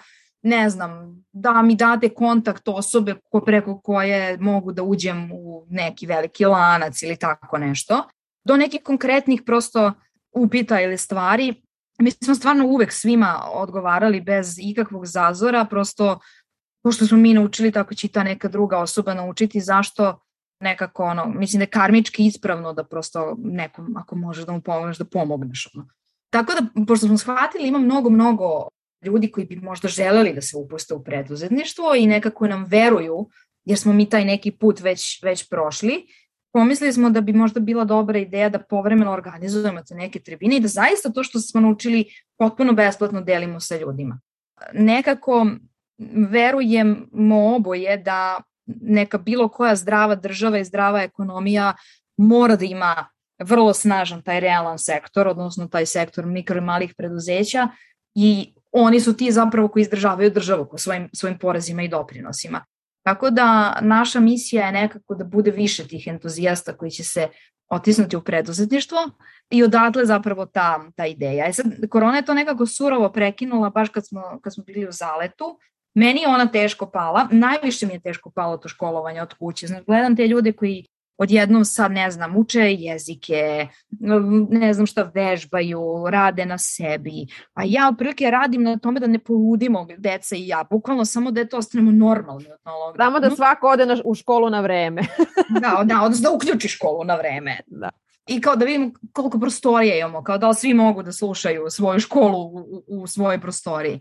[0.49, 6.07] ne znam, da mi date kontakt osobe ko, preko koje mogu da uđem u neki
[6.07, 8.03] veliki lanac ili tako nešto,
[8.45, 9.93] do nekih konkretnih prosto
[10.33, 11.55] upita ili stvari.
[11.99, 16.19] Mi smo stvarno uvek svima odgovarali bez ikakvog zazora, prosto
[16.83, 20.21] pošto smo mi naučili, tako će i ta neka druga osoba naučiti zašto
[20.61, 24.99] nekako ono, mislim da je karmički ispravno da prosto nekom, ako možeš da mu pomogneš,
[24.99, 25.69] da pomogneš.
[25.75, 25.89] Ono.
[26.31, 28.69] Tako da, pošto smo shvatili, ima mnogo, mnogo
[29.03, 33.29] ljudi koji bi možda želeli da se upuste u preduzetništvo i nekako nam veruju,
[33.65, 36.07] jer smo mi taj neki put već, već prošli,
[36.53, 40.61] pomislili smo da bi možda bila dobra ideja da povremeno organizujemo te neke tribine i
[40.61, 42.05] da zaista to što smo naučili
[42.39, 44.21] potpuno besplatno delimo sa ljudima.
[44.73, 45.47] Nekako
[46.31, 51.75] verujemo oboje da neka bilo koja zdrava država i zdrava ekonomija
[52.17, 57.69] mora da ima vrlo snažan taj realan sektor, odnosno taj sektor mikro i malih preduzeća
[58.15, 62.65] i oni su ti zapravo koji izdržavaju državu ko svojim, svojim porezima i doprinosima.
[63.03, 67.29] Tako da naša misija je nekako da bude više tih entuzijasta koji će se
[67.71, 68.99] otisnuti u preduzetništvo
[69.51, 71.47] i odatle zapravo ta, ta ideja.
[71.47, 74.93] E sad, korona je to nekako surovo prekinula baš kad smo, kad smo bili u
[74.93, 75.59] zaletu.
[75.95, 79.67] Meni je ona teško pala, najviše mi je teško palo to školovanje od kuće.
[79.67, 80.87] Znači, gledam te ljude koji
[81.19, 83.67] odjednom sad, ne znam, uče jezike,
[84.51, 89.19] ne znam šta vežbaju, rade na sebi, a ja otprilike radim na tome da ne
[89.19, 92.57] poludimo deca i ja, bukvalno samo da je to ostanemo normalni na
[92.97, 95.03] Samo da svako ode na, u školu na vreme.
[95.63, 97.61] da, da, odnosno da uključi školu na vreme.
[97.67, 97.91] Da.
[98.29, 102.01] I kao da vidimo koliko prostorije imamo, kao da li svi mogu da slušaju svoju
[102.01, 104.01] školu u, u svojoj prostoriji.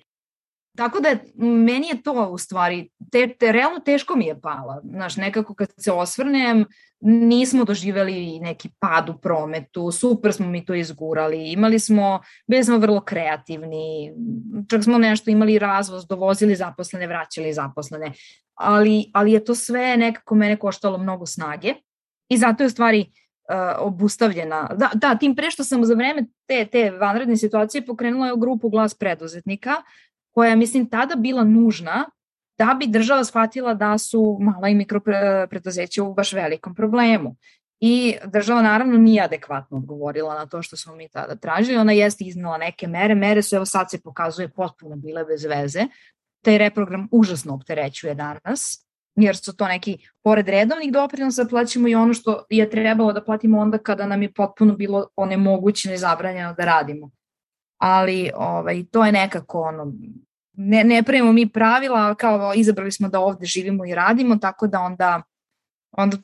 [0.77, 1.09] Tako da
[1.45, 4.81] meni je to u stvari, te, te, realno teško mi je pala.
[4.83, 6.65] Znaš, nekako kad se osvrnem,
[6.99, 12.77] nismo doživeli neki pad u prometu, super smo mi to izgurali, imali smo, bili smo
[12.77, 14.13] vrlo kreativni,
[14.69, 18.11] čak smo nešto imali razvoz, dovozili zaposlene, vraćali zaposlene,
[18.53, 21.73] ali, ali je to sve nekako mene koštalo mnogo snage
[22.29, 24.69] i zato je u stvari uh, obustavljena.
[24.75, 28.69] Da, da, tim pre što sam za vreme te, te vanredne situacije pokrenula je grupu
[28.69, 29.75] Glas preduzetnika,
[30.37, 32.05] koja je, mislim, tada bila nužna
[32.57, 34.99] da bi država shvatila da su mala i mikro
[35.49, 37.35] preduzeća u baš velikom problemu.
[37.79, 41.77] I država naravno nije adekvatno odgovorila na to što smo mi tada tražili.
[41.77, 43.15] Ona jeste iznala neke mere.
[43.15, 45.87] Mere su, evo sad se pokazuje, potpuno bile bez veze.
[46.43, 52.13] Taj reprogram užasno opterećuje danas, jer su to neki, pored redovnih doprinosa, plaćamo i ono
[52.13, 56.65] što je trebalo da platimo onda kada nam je potpuno bilo onemogućeno i zabranjeno da
[56.65, 57.09] radimo.
[57.77, 59.93] Ali ovaj, to je nekako ono,
[60.57, 64.79] ne, ne pravimo mi pravila, kao izabrali smo da ovde živimo i radimo, tako da
[64.79, 65.21] onda,
[65.91, 66.17] onda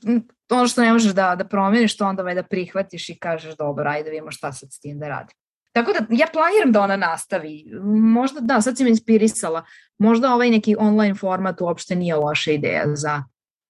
[0.49, 4.09] ono što ne možeš da, da promeniš, to onda da prihvatiš i kažeš dobro, ajde
[4.09, 5.37] vidimo šta sad s tim da radim.
[5.71, 7.65] Tako da ja planiram da ona nastavi.
[8.13, 9.63] Možda da, sad si me inspirisala.
[9.97, 13.23] Možda ovaj neki online format uopšte nije loša ideja za,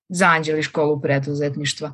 [0.09, 1.91] za Anđeli školu preduzetništva.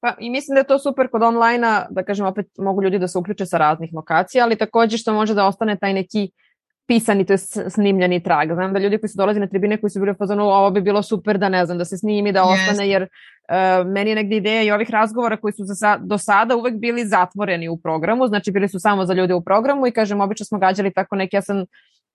[0.00, 3.08] Pa i mislim da je to super kod online-a, da kažem opet mogu ljudi da
[3.08, 6.45] se uključe sa raznih lokacija, ali takođe što može da ostane taj neki uh,
[6.86, 7.38] pisani, to je
[7.70, 8.52] snimljeni trag.
[8.52, 10.80] Znam da ljudi koji su dolazi na tribine koji su bili u fazonu, ovo bi
[10.80, 12.90] bilo super da ne znam, da se snimi, da ostane, yes.
[12.90, 16.74] jer uh, meni je negde ideja i ovih razgovora koji su za do sada uvek
[16.74, 20.44] bili zatvoreni u programu, znači bili su samo za ljude u programu i kažem, obično
[20.44, 21.64] smo gađali tako neki, ja sam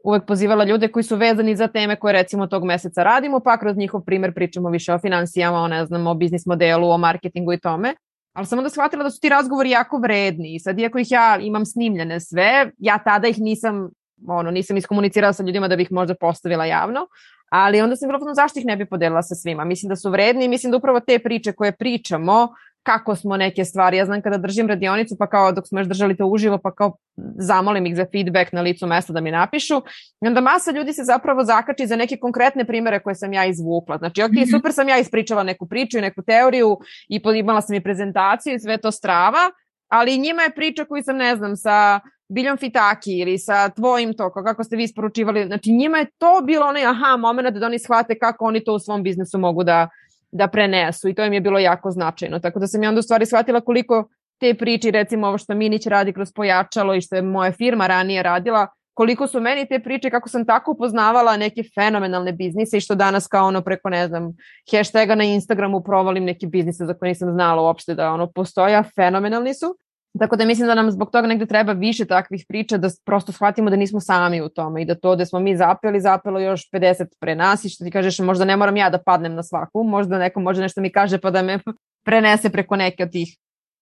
[0.04, 3.78] uvek pozivala ljude koji su vezani za teme koje recimo tog meseca radimo, pa kroz
[3.78, 7.60] njihov primer pričamo više o financijama, o ne znam, o biznis modelu, o marketingu i
[7.60, 7.96] tome.
[8.34, 11.38] Ali sam onda shvatila da su ti razgovori jako vredni i sad iako ih ja
[11.42, 13.90] imam snimljene sve, ja tada ih nisam
[14.28, 17.08] ono, nisam iskomunicirala sa ljudima da bih možda postavila javno,
[17.50, 19.66] ali onda sam bila zašto ih ne bi podelila sa svima.
[19.66, 22.48] Mislim da su vredni i mislim da upravo te priče koje pričamo,
[22.84, 26.18] kako smo neke stvari, ja znam kada držim radionicu pa kao dok smo još držali
[26.18, 26.96] to uživo pa kao
[27.38, 29.82] zamolim ih za feedback na licu mesta da mi napišu
[30.22, 33.98] i onda masa ljudi se zapravo zakači za neke konkretne primere koje sam ja izvukla.
[33.98, 34.50] Znači, ok, mhm.
[34.52, 36.78] super sam ja ispričala neku priču i neku teoriju
[37.10, 39.52] i imala sam i prezentaciju i sve to strava,
[39.88, 42.00] ali njima je priča koju sam, ne znam, sa
[42.34, 42.58] Biljom
[43.06, 47.18] ili sa tvojim to, kako ste vi isporučivali, znači njima je to bilo onaj aha
[47.18, 49.90] moment da oni shvate kako oni to u svom biznesu mogu da,
[50.32, 52.40] da prenesu i to im je bilo jako značajno.
[52.40, 54.08] Tako da sam ja onda u stvari shvatila koliko
[54.40, 58.24] te priče, recimo ovo što Minić radi kroz pojačalo i što je moja firma ranije
[58.24, 62.96] radila, koliko su meni te priče, kako sam tako upoznavala neke fenomenalne biznise i što
[62.96, 64.34] danas kao ono preko, ne znam,
[64.72, 69.54] hashtaga na Instagramu provalim neke biznise za koje nisam znala uopšte da ono postoja, fenomenalni
[69.54, 69.76] su.
[70.20, 73.70] Tako da mislim da nam zbog toga negde treba više takvih priča da prosto shvatimo
[73.70, 77.06] da nismo sami u tome i da to da smo mi zapeli, zapelo još 50
[77.20, 80.18] pre nas i što ti kažeš možda ne moram ja da padnem na svaku, možda
[80.18, 81.60] neko može nešto mi kaže pa da me
[82.06, 83.38] prenese preko neke od tih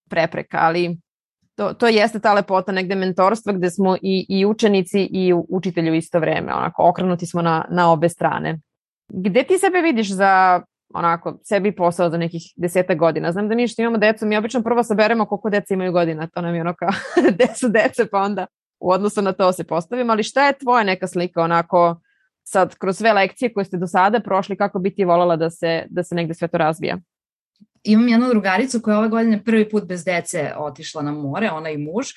[0.10, 0.98] prepreka, ali
[1.56, 5.96] to, to jeste ta lepota negde mentorstva gde smo i, i učenici i učitelji u
[5.96, 8.60] isto vreme, onako okrenuti smo na, na obe strane.
[9.08, 10.62] Gde ti sebe vidiš za
[10.94, 13.32] onako sebi posao za nekih deseta godina.
[13.32, 16.42] Znam da mi što imamo decu, mi obično prvo saberemo koliko deca imaju godina, to
[16.42, 16.90] nam je ono kao
[17.34, 18.46] gde su dece, pa onda
[18.80, 22.02] u odnosu na to se postavimo, ali šta je tvoja neka slika onako
[22.44, 25.86] sad kroz sve lekcije koje ste do sada prošli, kako bi ti volala da se,
[25.90, 26.98] da se negde sve to razvija?
[27.84, 31.78] Imam jednu drugaricu koja ove godine prvi put bez dece otišla na more, ona i
[31.78, 32.08] muž,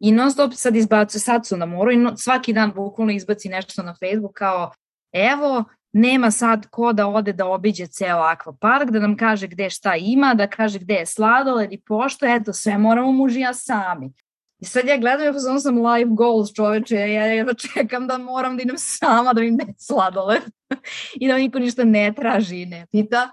[0.00, 3.48] i non stop sad izbacuje, sad su na moru i no, svaki dan bukvalno izbaci
[3.48, 4.72] nešto na Facebook kao
[5.12, 9.96] evo, nema sad ko da ode da obiđe ceo akvapark, da nam kaže gde šta
[9.96, 14.12] ima, da kaže gde je sladoled i pošto, eto, sve moramo muž i ja sami.
[14.58, 18.56] I sad ja gledam i pozvam sam live goals čoveče, ja jedva čekam da moram
[18.56, 20.42] da idem sama da im ne sladoled
[21.20, 23.30] i da niko ništa ne traži i ne pita.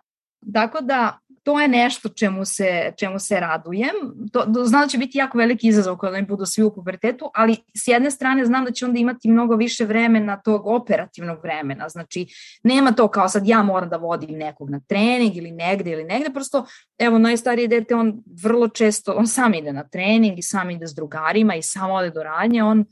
[0.53, 3.95] Tako da to je nešto čemu se, čemu se radujem.
[4.33, 7.31] To, to znam da će biti jako veliki izazov kada oni budu svi u pubertetu,
[7.33, 11.89] ali s jedne strane znam da će onda imati mnogo više vremena tog operativnog vremena.
[11.89, 12.27] Znači,
[12.63, 16.29] nema to kao sad ja moram da vodim nekog na trening ili negde ili negde,
[16.33, 16.65] prosto,
[16.97, 20.95] evo, najstarije dete, on vrlo često, on sam ide na trening i sam ide s
[20.95, 22.85] drugarima i sam ode do radnje, on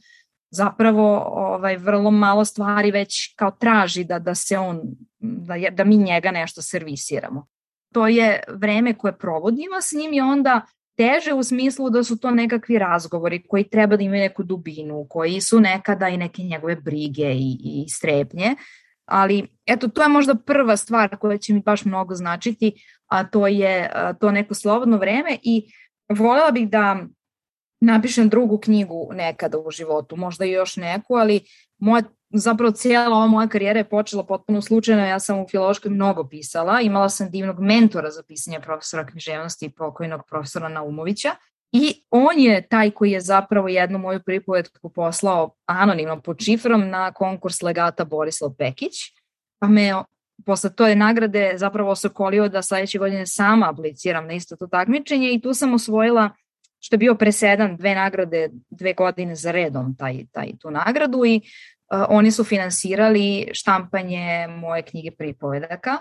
[0.50, 4.82] zapravo ovaj vrlo malo stvari već kao traži da da se on
[5.20, 7.55] da da mi njega nešto servisiramo
[7.96, 10.62] to je vreme koje provodimo s njim i onda
[10.98, 15.42] teže u smislu da su to nekakvi razgovori koji treba da imaju neku dubinu, koji
[15.42, 18.56] su nekada i neke njegove brige i, i strepnje,
[19.06, 22.74] ali eto to je možda prva stvar koja će mi baš mnogo značiti,
[23.08, 25.72] a to je a, to neko slobodno vreme i
[26.10, 27.06] volela bih da
[27.82, 31.42] napišem drugu knjigu nekada u životu, možda i još neku, ali
[31.78, 32.04] moja
[32.38, 36.82] zapravo cijela ova moja karijera je počela potpuno slučajno, ja sam u filološkoj mnogo pisala,
[36.82, 41.30] imala sam divnog mentora za pisanje profesora književnosti pokojnog profesora Naumovića
[41.72, 47.12] i on je taj koji je zapravo jednu moju pripovetku poslao anonimno pod šifrom na
[47.12, 48.94] konkurs legata Borislav Pekić,
[49.60, 49.94] pa me
[50.46, 55.42] posle je nagrade zapravo osokolio da sledeće godine sama apliciram na isto to takmičenje i
[55.42, 56.30] tu sam osvojila
[56.80, 61.42] što je bio presedan dve nagrade dve godine za redom taj, taj, tu nagradu i
[61.90, 65.98] oni su finansirali štampanje moje knjige pripovedaka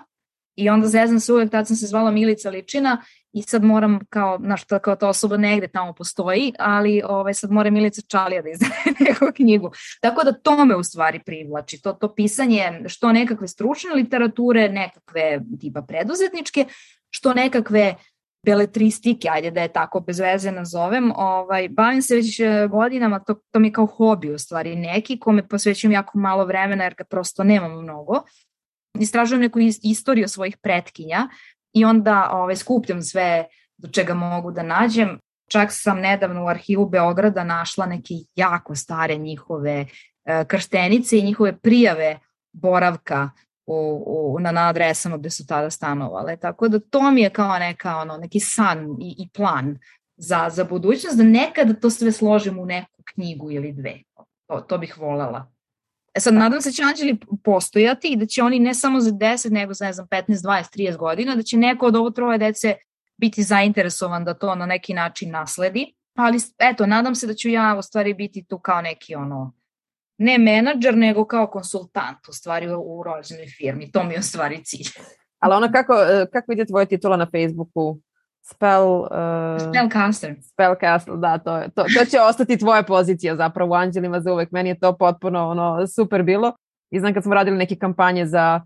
[0.56, 4.38] i onda zezam se uvek, tad sam se zvala Milica Ličina i sad moram kao,
[4.42, 8.72] znaš, kao ta osoba negde tamo postoji, ali ovaj, sad mora Milica Čalija da izdaje
[9.08, 9.70] neku knjigu.
[10.00, 15.40] Tako da to me u stvari privlači, to, to pisanje što nekakve stručne literature, nekakve
[15.60, 16.64] tipa preduzetničke,
[17.10, 17.94] što nekakve
[18.44, 23.34] beletristike, ajde da je tako bez veze nazovem, ovaj, bavim se već e, godinama, to,
[23.50, 27.04] to mi je kao hobi u stvari neki, kome posvećujem jako malo vremena jer ga
[27.04, 28.22] prosto nemam mnogo.
[29.00, 31.28] Istražujem neku istoriju svojih pretkinja
[31.72, 33.44] i onda ovaj, skupljam sve
[33.76, 35.18] do čega mogu da nađem.
[35.50, 39.86] Čak sam nedavno u arhivu Beograda našla neke jako stare njihove
[40.24, 42.18] e, krštenice i njihove prijave
[42.52, 43.30] boravka
[43.66, 46.36] u, u, na, na adresama gde su tada stanovale.
[46.36, 49.78] Tako da to mi je kao neka, ono, neki san i, i plan
[50.16, 54.02] za, za budućnost, da nekada to sve složim u neku knjigu ili dve.
[54.46, 55.52] To, to bih volela.
[56.14, 59.10] E sad, nadam se da će anđeli postojati i da će oni ne samo za
[59.10, 62.38] 10, nego za, ne znam, 15, 20, 30 godina, da će neko od ovo troje
[62.38, 62.74] dece
[63.16, 65.94] biti zainteresovan da to na neki način nasledi.
[66.14, 69.52] Ali, eto, nadam se da ću ja u stvari biti tu kao neki ono,
[70.18, 73.90] ne menadžer, nego kao konsultant u stvari u rođenoj firmi.
[73.92, 74.88] To mi je u stvari cilj.
[75.38, 77.98] Ali ono kako, e, kako ide tvoja titula na Facebooku?
[78.46, 78.88] Spell...
[78.88, 79.08] Uh,
[79.68, 80.34] Spellcaster.
[80.42, 84.50] Spellcaster, da, to, to, to će ostati tvoja pozicija zapravo u Anđelima za uvek.
[84.50, 86.52] Meni je to potpuno ono, super bilo.
[86.90, 88.60] I znam kad smo radili neke kampanje za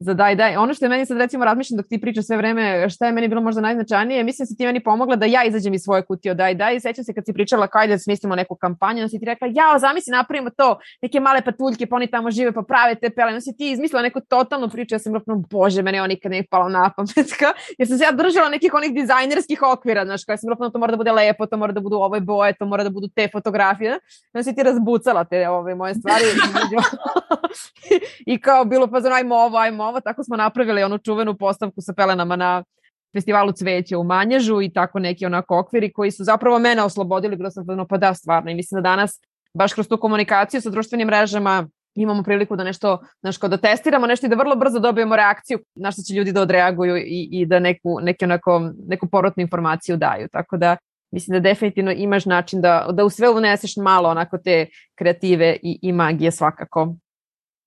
[0.00, 0.56] za daj daj.
[0.56, 3.28] Ono što je meni sad recimo razmišljam dok ti pričaš sve vreme šta je meni
[3.28, 6.32] bilo možda najznačajnije, mislim da si ti meni pomogla da ja izađem iz svoje kutije
[6.32, 6.80] od daj daj.
[6.80, 9.78] Sećam se kad si pričala kao da smislimo neku kampanju, onda si ti rekla ja,
[9.78, 13.28] zamisli napravimo to, neke male patuljke, pa oni tamo žive, pa prave te pele.
[13.28, 16.44] Onda si ti izmislila neku totalnu priču, ja sam rekla, bože, mene on nikad ne
[16.50, 17.10] palo na pamet.
[17.78, 20.90] jer sam se ja držala nekih onih dizajnerskih okvira, znaš, kao sam rekla, to mora
[20.90, 23.98] da bude lepo, to mora da budu ove boje, to mora da budu te fotografije.
[24.34, 26.24] Onda si ti razbucala te ove moje stvari.
[28.32, 31.80] I kao bilo pa za ajmo ovo, ajmo ovo, tako smo napravili onu čuvenu postavku
[31.80, 32.64] sa pelenama na
[33.16, 37.50] festivalu cveća u Manježu i tako neki onako okviri koji su zapravo mene oslobodili, bilo
[37.50, 39.20] sam pa da stvarno i mislim da danas
[39.54, 44.06] baš kroz tu komunikaciju sa društvenim mrežama imamo priliku da nešto, znaš, kao da testiramo
[44.06, 47.46] nešto i da vrlo brzo dobijemo reakciju na što će ljudi da odreaguju i, i
[47.46, 50.28] da neku, neku, onako, neku porotnu informaciju daju.
[50.32, 50.76] Tako da
[51.12, 55.78] mislim da definitivno imaš način da, da u sve uneseš malo onako te kreative i,
[55.82, 56.94] i magije svakako.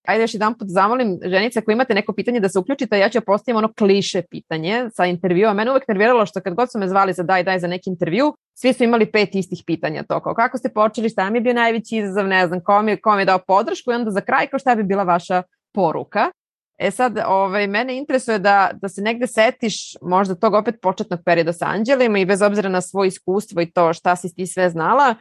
[0.07, 3.21] Ajde još jedan put zamolim ženice ako imate neko pitanje da se uključite, ja ću
[3.21, 5.53] postaviti ono kliše pitanje sa intervjua.
[5.53, 8.33] Mene uvek nerviralo što kad god su me zvali za daj daj za neki intervju,
[8.53, 11.53] svi su imali pet istih pitanja to kao kako ste počeli, šta mi je bio
[11.53, 14.21] najveći izazov, ne znam, ko mi, je, ko mi je dao podršku i onda za
[14.21, 15.43] kraj kao šta bi bila vaša
[15.73, 16.31] poruka.
[16.77, 21.53] E sad, ovaj, mene interesuje da, da se negde setiš možda tog opet početnog perioda
[21.53, 25.15] sa anđelima i bez obzira na svoje iskustvo i to šta si ti sve znala,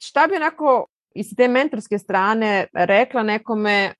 [0.00, 3.94] šta bi onako iz te mentorske strane rekla nekome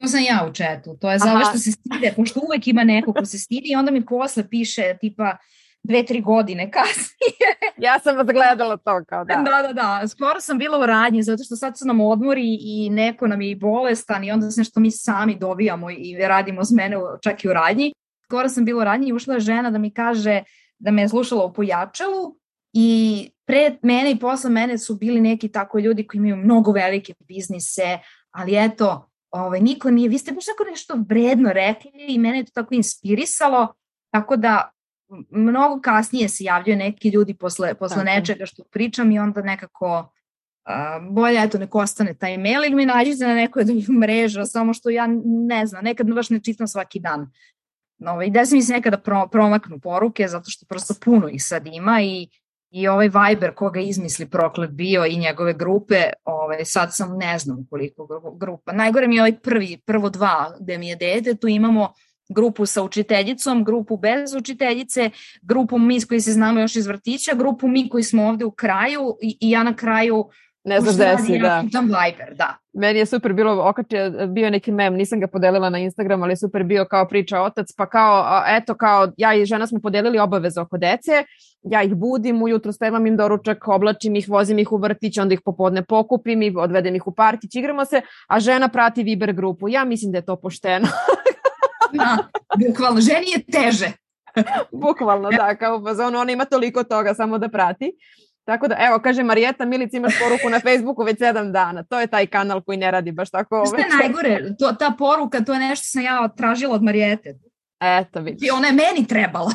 [0.00, 0.96] To sam ja u četu.
[1.00, 3.90] To je zato što se stide, pošto uvek ima neko ko se stidi i onda
[3.90, 5.36] mi posle piše tipa
[5.82, 7.50] dve, tri godine kasnije.
[7.86, 9.34] ja sam vas gledala to kao da.
[9.34, 10.08] Da, da, da.
[10.08, 13.50] Skoro sam bila u radnji zato što sad su nam odmori i neko nam je
[13.50, 17.48] i bolestan i onda se nešto mi sami dovijamo i radimo s mene čak i
[17.48, 17.92] u radnji.
[18.24, 20.42] Skoro sam bila u radnji i ušla je žena da mi kaže
[20.78, 22.36] da me je slušala u pojačalu
[22.72, 27.14] i pre mene i posle mene su bili neki tako ljudi koji imaju mnogo velike
[27.28, 27.98] biznise,
[28.30, 32.44] ali eto, ovaj, niko nije, vi ste baš tako nešto vredno rekli i mene je
[32.44, 33.74] to tako inspirisalo,
[34.10, 34.70] tako da
[35.30, 38.06] mnogo kasnije se javljaju neki ljudi posle, posle tako.
[38.06, 42.86] nečega što pričam i onda nekako uh, bolje eto neko ostane taj mail ili mi
[42.86, 47.00] nađete na nekoj od mreža, samo što ja ne znam, nekad baš ne čitam svaki
[47.00, 47.30] dan.
[47.98, 51.44] No, i da se mi se nekada pro, promaknu poruke, zato što prosto puno ih
[51.44, 52.28] sad ima i
[52.70, 57.66] i ovaj Viber koga izmisli proklet bio i njegove grupe, ovaj, sad sam ne znam
[57.70, 58.72] koliko grupa.
[58.72, 61.92] Najgore mi je ovaj prvi, prvo dva gde mi je dete, tu imamo
[62.28, 65.10] grupu sa učiteljicom, grupu bez učiteljice,
[65.42, 69.16] grupu mi koji se znamo još iz vrtića, grupu mi koji smo ovde u kraju
[69.22, 70.28] i, i ja na kraju
[70.64, 71.62] Ne znaš gde si, da.
[71.64, 72.56] Pitam Viber, da.
[72.72, 76.36] Meni je super bilo, okače, bio neki mem, nisam ga podelila na Instagram, ali je
[76.36, 80.60] super bio kao priča otac, pa kao, eto, kao, ja i žena smo podelili obaveze
[80.60, 81.24] oko dece,
[81.62, 85.40] ja ih budim, ujutro spremam im doručak, oblačim ih, vozim ih u vrtić, onda ih
[85.44, 89.68] popodne pokupim i odvedem ih u parkić, igramo se, a žena prati Viber grupu.
[89.68, 90.88] Ja mislim da je to pošteno.
[91.92, 92.16] da,
[92.66, 93.92] bukvalno, ženi je teže.
[94.82, 97.92] bukvalno, da, kao u fazonu, ona ima toliko toga samo da prati.
[98.50, 101.82] Tako da, evo, kaže Marijeta Milic, imaš poruku na Facebooku već sedam dana.
[101.82, 103.64] To je taj kanal koji ne radi baš tako.
[103.66, 104.56] Što je najgore?
[104.58, 107.38] To, ta poruka, to je nešto sam ja tražila od Marijete.
[107.80, 108.48] Eto, vidiš.
[108.48, 109.52] I ona je meni trebala.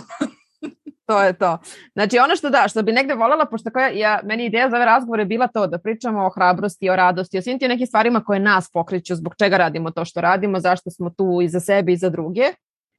[1.07, 1.57] to je to.
[1.93, 4.85] Znači ono što da, što bi negde voljela, pošto koja, ja, meni ideja za ove
[4.85, 8.23] razgovore je bila to da pričamo o hrabrosti, o radosti, o svim ti nekim stvarima
[8.23, 11.91] koje nas pokreću, zbog čega radimo to što radimo, zašto smo tu i za sebe
[11.91, 12.43] i za druge.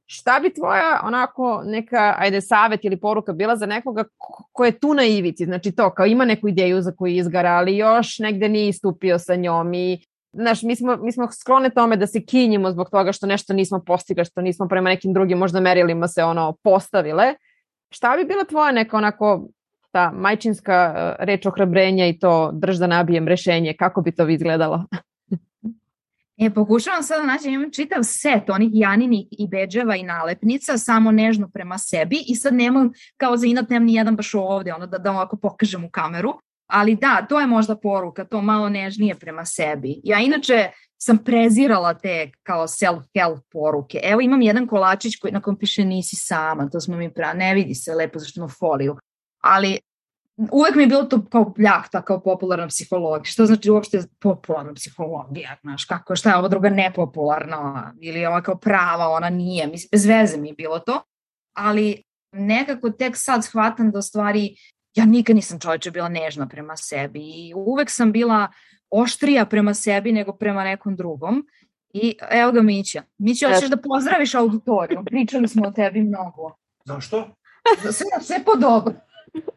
[0.07, 4.05] Šta bi tvoja onako neka, ajde, savet ili poruka bila za nekoga
[4.53, 7.77] ko je tu na ivici, znači to, kao ima neku ideju za koju izgara, ali
[7.77, 12.07] još negde nije istupio sa njom i Znaš, mi smo, mi smo sklone tome da
[12.07, 16.09] se kinjimo zbog toga što nešto nismo postigli, što nismo prema nekim drugim možda merilima
[16.09, 17.35] se ono postavile.
[17.91, 19.49] Šta bi bila tvoja neka onako
[19.91, 24.85] ta majčinska uh, reč ohrabrenja i to drž da nabijem rešenje, kako bi to izgledalo?
[26.39, 31.13] E, pokušavam sad da naći, imam čitav set onih Janini i beđeva i nalepnica, samo
[31.13, 34.87] nežno prema sebi i sad nemam, kao za inat, nemam ni jedan baš ovde, ono
[34.87, 36.35] da, da ovako pokažem u kameru.
[36.67, 40.01] Ali da, to je možda poruka, to malo nežnije prema sebi.
[40.05, 44.01] Ja inače sam prezirala te kao self-help poruke.
[44.03, 47.55] Evo imam jedan kolačić koji, na kom piše nisi sama, to smo mi pra, ne
[47.55, 48.97] vidi se lepo zašto ima foliju.
[49.43, 49.79] Ali
[50.37, 53.25] uvek mi je bilo to kao pljahta, kao popularna psihologija.
[53.25, 58.57] Što znači uopšte popularna psihologija, znaš, kako, šta je ova druga nepopularna ili ova kao
[58.57, 59.67] prava, ona nije.
[59.67, 61.03] Mislim, bez veze mi je bilo to.
[61.57, 64.57] Ali nekako tek sad shvatam da stvari,
[64.95, 68.49] ja nikad nisam čovječe bila nežna prema sebi i uvek sam bila
[68.91, 71.47] oštrija prema sebi nego prema nekom drugom.
[71.93, 73.03] I evo ga Mića.
[73.19, 75.05] Mića, hoćeš da pozdraviš auditoriju.
[75.05, 76.57] Pričali smo o tebi mnogo.
[76.85, 77.29] Zašto?
[77.83, 78.95] Sve, sve po dobro.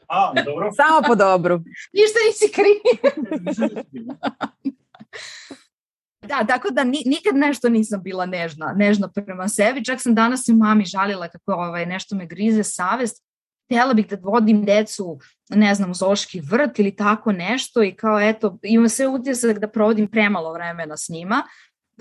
[0.07, 0.71] A, dobro.
[0.82, 1.55] Samo po dobru.
[1.93, 2.77] Ništa nisi kriv.
[6.30, 9.86] da, tako da ni, nikad nešto nisam bila nežna, nežna prema sebi.
[9.86, 13.25] Čak sam danas i mami žalila kako ovaj, nešto me grize savest.
[13.65, 15.19] Htjela bih da vodim decu,
[15.49, 19.67] ne znam, u zoološki vrt ili tako nešto i kao eto, imam sve utisak da
[19.67, 21.43] provodim premalo vremena s njima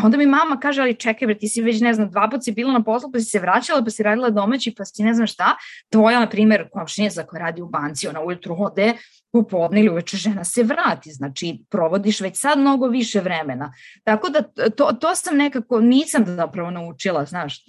[0.02, 2.52] Onda mi mama kaže, ali čekaj, bre, ti si već, ne znam, dva put si
[2.52, 5.26] bila na poslu, pa si se vraćala, pa si radila domaći, pa si ne znam
[5.26, 5.56] šta.
[5.90, 8.94] Tvoja, na primjer, komšinica koja radi u banci, ona ujutru ode,
[9.32, 13.72] popodne ili uveče žena se vrati, znači provodiš već sad mnogo više vremena.
[14.04, 17.64] Tako da to, to sam nekako, nisam zapravo naučila, znaš,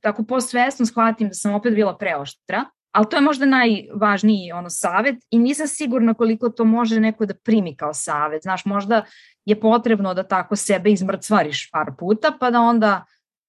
[0.00, 2.64] tako posvesno shvatim da sam opet bila preoštra,
[2.94, 7.34] ali to je možda najvažniji ono savet i nisam sigurna koliko to može neko da
[7.34, 8.42] primi kao savet.
[8.42, 9.04] Znaš, možda
[9.44, 13.04] je potrebno da tako sebe izmrcvariš par puta, pa da onda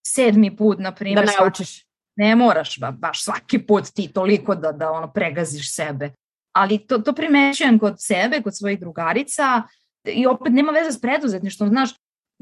[0.07, 1.85] sedmi put, na primjer, da naučiš.
[2.15, 6.11] ne moraš ba, baš svaki put ti toliko da, da ono pregaziš sebe.
[6.55, 9.63] Ali to, to primećujem kod sebe, kod svojih drugarica
[10.03, 11.69] i opet nema veze s preduzetništvom.
[11.69, 11.89] Znaš,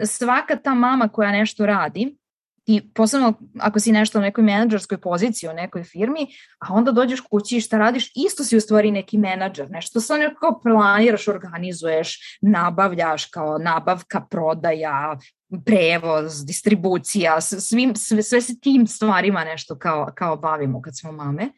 [0.06, 2.18] svaka ta mama koja nešto radi,
[2.66, 6.28] i posebno ako si nešto u nekoj menadžerskoj poziciji u nekoj firmi,
[6.60, 10.18] a onda dođeš kući i šta radiš, isto si u stvari neki menadžer, nešto sa
[10.18, 15.18] nekako planiraš, organizuješ, nabavljaš kao nabavka, prodaja,
[15.66, 21.50] prevoz, distribucija, svim, sve, sve se tim stvarima nešto kao, kao bavimo kad smo mame.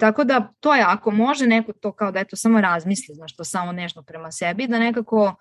[0.00, 3.44] Tako da to je, ako može neko to kao da eto samo razmisli, znaš, to
[3.44, 5.34] samo nešto prema sebi, da nekako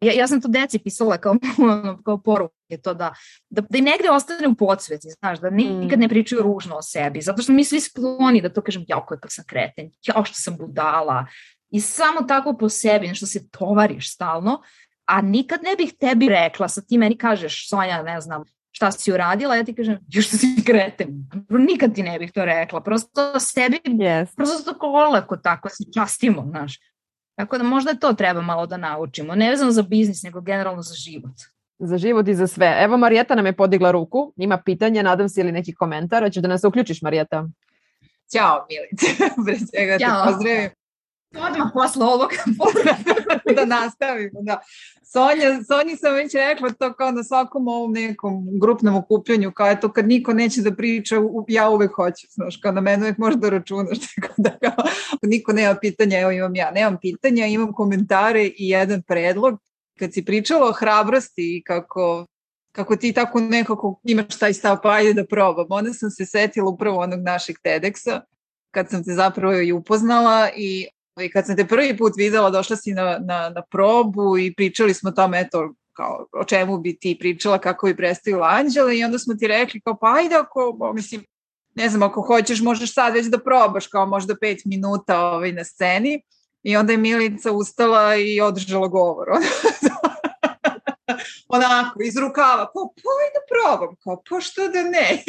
[0.00, 1.34] Ja, ja sam to deci pisala kao,
[2.04, 3.14] kao poruke, to da,
[3.50, 7.20] da, da im negde ostane u podsveti, znaš, da nikad ne pričaju ružno o sebi,
[7.20, 10.56] zato što mi svi skloni da to kažem, jao kakav sam kreten, jao što sam
[10.56, 11.26] budala,
[11.70, 14.62] i samo tako po sebi, što se tovariš stalno,
[15.04, 19.12] a nikad ne bih tebi rekla, sa ti meni kažeš, Sonja, ne znam, šta si
[19.12, 21.30] uradila, ja ti kažem, još što si kreten.
[21.48, 22.80] Nikad ti ne bih to rekla.
[22.80, 24.36] Prosto sebi, yes.
[24.36, 26.78] prosto tako olako tako se častimo, znaš.
[27.40, 29.34] Tako da možda to treba malo da naučimo.
[29.34, 31.32] Ne vezano za biznis, nego generalno za život.
[31.78, 32.76] Za život i za sve.
[32.80, 36.22] Evo Marijeta nam je podigla ruku, ima pitanje, nadam se ili neki komentar.
[36.22, 37.48] Hoćeš da nas uključiš Marijeta?
[38.32, 39.06] Ćao Milice,
[39.44, 40.70] pre svega te pozdravim.
[41.34, 42.36] Odmah posle ovoga
[43.56, 44.60] da nastavimo, da.
[45.12, 49.92] Sonja, Sonji sam već rekla to kao na svakom ovom nekom grupnom okupljanju, kao eto
[49.92, 51.16] kad niko neće da priča,
[51.48, 54.84] ja uvek hoću, znaš, kao na mene uvek može da računaš, tako da kao,
[55.22, 59.58] niko nema pitanja, evo imam ja, nemam pitanja, imam komentare i jedan predlog.
[59.98, 62.26] Kad si pričala o hrabrosti i kako
[62.72, 65.66] kako ti tako nekako imaš taj stav, pa ajde da probam.
[65.70, 68.20] Onda sam se setila upravo onog našeg TEDxa,
[68.70, 70.88] kad sam te zapravo i upoznala i
[71.24, 74.94] I kad sam te prvi put videla, došla si na, na, na probu i pričali
[74.94, 79.04] smo o tome, eto, kao, o čemu bi ti pričala, kako bi predstavila Anđela i
[79.04, 81.24] onda smo ti rekli kao pa ajde ako, mislim,
[81.74, 85.64] ne znam, ako hoćeš možeš sad već da probaš kao možda pet minuta ovaj, na
[85.64, 86.22] sceni
[86.62, 89.26] i onda je Milica ustala i održala govor.
[91.56, 95.22] onako, iz rukava, kao, pa da probam, kao, pa što da ne?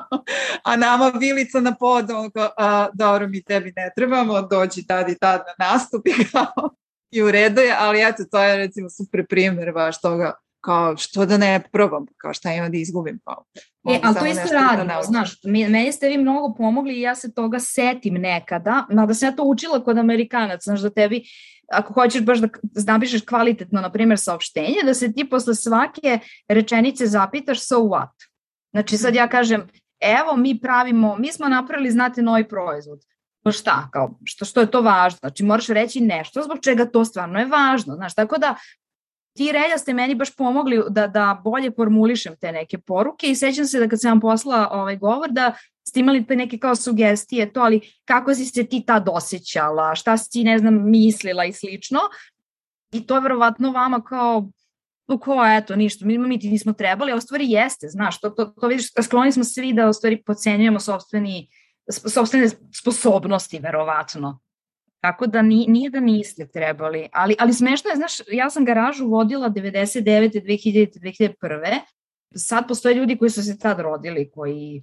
[0.68, 5.08] a nama Vilica na podu, on kao, a, dobro, mi tebi ne trebamo, dođi tad
[5.08, 6.70] i tad na nastup i kao,
[7.10, 10.32] i u redu je, ali eto, to je recimo super primjer baš toga,
[10.64, 13.20] kao što da ne probam, kao šta ima da izgubim.
[13.24, 13.44] Kao,
[13.88, 17.34] e, ali to isto radimo, da znaš, meni ste vi mnogo pomogli i ja se
[17.34, 21.22] toga setim nekada, mada sam ja to učila kod Amerikanaca, znaš, da tebi
[21.72, 22.48] ako hoćeš baš da
[22.86, 28.28] napišeš kvalitetno, na primjer, saopštenje, da se ti posle svake rečenice zapitaš so what.
[28.72, 29.66] Znači sad ja kažem,
[30.00, 33.00] evo mi pravimo, mi smo napravili, znate, novi proizvod.
[33.44, 35.18] Pa šta, kao, što, što je to važno?
[35.18, 37.94] Znači moraš reći nešto zbog čega to stvarno je važno.
[37.94, 38.54] Znaš, tako da
[39.36, 43.66] ti relja ste meni baš pomogli da, da bolje formulišem te neke poruke i sećam
[43.66, 45.54] se da kad sam vam poslala ovaj govor da
[45.88, 50.16] ste imali te neke kao sugestije to, ali kako si se ti tad osjećala, šta
[50.16, 52.00] si ti, ne znam, mislila i slično.
[52.92, 54.48] I to je verovatno vama kao
[55.08, 58.30] no ko, eto, ništa, mi, mi ti nismo trebali, a u stvari jeste, znaš, to,
[58.30, 61.48] to, to vidiš, skloni smo svi da u stvari pocenjujemo sobstveni,
[61.90, 62.48] sobstvene
[62.80, 64.40] sposobnosti, verovatno.
[65.00, 69.08] Tako da ni, nije da niste trebali, ali, ali smešno je, znaš, ja sam garažu
[69.08, 70.42] vodila 99.
[70.44, 71.34] 2000.
[71.40, 71.80] 2001.
[72.36, 74.82] Sad postoje ljudi koji su se tad rodili, koji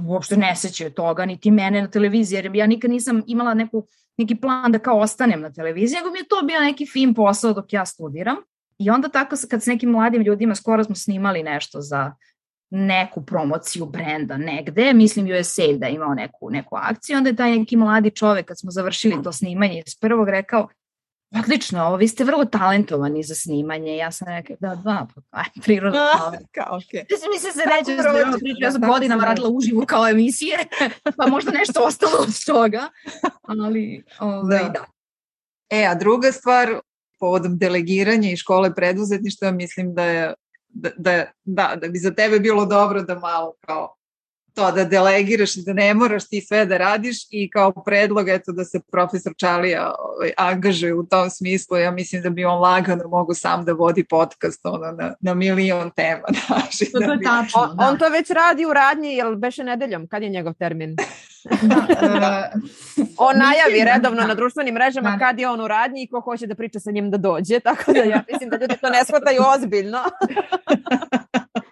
[0.00, 3.86] uopšte ne sećaju toga, niti mene na televiziji, jer ja nikad nisam imala neku,
[4.16, 7.52] neki plan da kao ostanem na televiziji, nego mi je to bio neki fin posao
[7.52, 8.36] dok ja studiram.
[8.78, 12.12] I onda tako kad s nekim mladim ljudima skoro smo snimali nešto za
[12.70, 17.58] neku promociju brenda negde, mislim USA da je imao neku, neku akciju, onda je taj
[17.58, 20.68] neki mladi čovek kad smo završili to snimanje iz prvog rekao,
[21.38, 23.96] Odlično, ovo, vi ste vrlo talentovani za snimanje.
[23.96, 26.00] Ja sam rekao, da, da, pa, aj, prirodno.
[26.54, 27.00] kao, okej.
[27.00, 27.32] Okay.
[27.32, 30.58] Mi se se da ja sam godinama radila uživo kao emisije,
[31.16, 32.88] pa možda nešto ostalo od toga,
[33.42, 34.68] ali ovaj, da.
[34.68, 34.84] da.
[35.70, 36.80] E, a druga stvar,
[37.20, 40.34] povodom delegiranja i škole preduzetništva, mislim da je
[40.68, 43.94] da, da, da, da bi za tebe bilo dobro da malo kao
[44.54, 48.52] to da delegiraš i da ne moraš ti sve da radiš i kao predlog eto
[48.52, 53.08] da se profesor Čalija ovaj, angažuje u tom smislu, ja mislim da bi on lagano
[53.08, 56.22] mogu sam da vodi podcast ono, na, na milion tema.
[56.46, 57.60] Znaš, to, to je tačno.
[57.60, 57.88] On, da.
[57.88, 60.06] on to već radi u radnji, jel beše nedeljom?
[60.06, 60.96] Kad je njegov termin?
[61.62, 61.76] da,
[62.96, 65.26] uh, on najavi da, redovno da, na društvenim mrežama da.
[65.26, 67.92] kad je on u radnji i ko hoće da priča sa njim da dođe, tako
[67.92, 69.98] da ja mislim da ljudi to ne shvataju ozbiljno.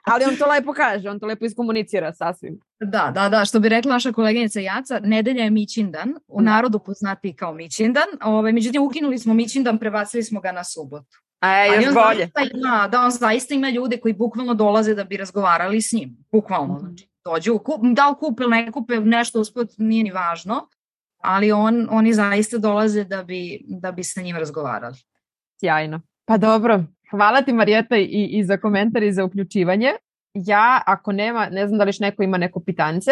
[0.02, 2.60] Ali on to lepo kaže, on to lepo iskomunicira sasvim.
[2.80, 6.44] Da, da, da, što bi rekla naša koleginica Jaca, nedelja je Mićindan, u Da.
[6.50, 11.18] narodu poznati kao Mićindan, ovaj, međutim ukinuli smo Mićindan, prebacili smo ga na subotu.
[11.40, 12.30] A Ali još on bolje.
[12.54, 16.16] Ima, da, on zaista ima ljude koji bukvalno dolaze da bi razgovarali s njim.
[16.32, 16.80] Bukvalno, Mhm.
[16.86, 20.68] znači, dođu, kup, da li kupe ili ne kupe nešto uspod, nije ni važno,
[21.22, 24.96] ali on, oni zaista dolaze da bi, da bi sa njim razgovarali.
[25.60, 26.00] Sjajno.
[26.24, 29.92] Pa dobro, hvala ti Marijeta i, i za komentar i za uključivanje.
[30.34, 33.10] Ja, ako nema, ne znam da li još neko ima neko pitance,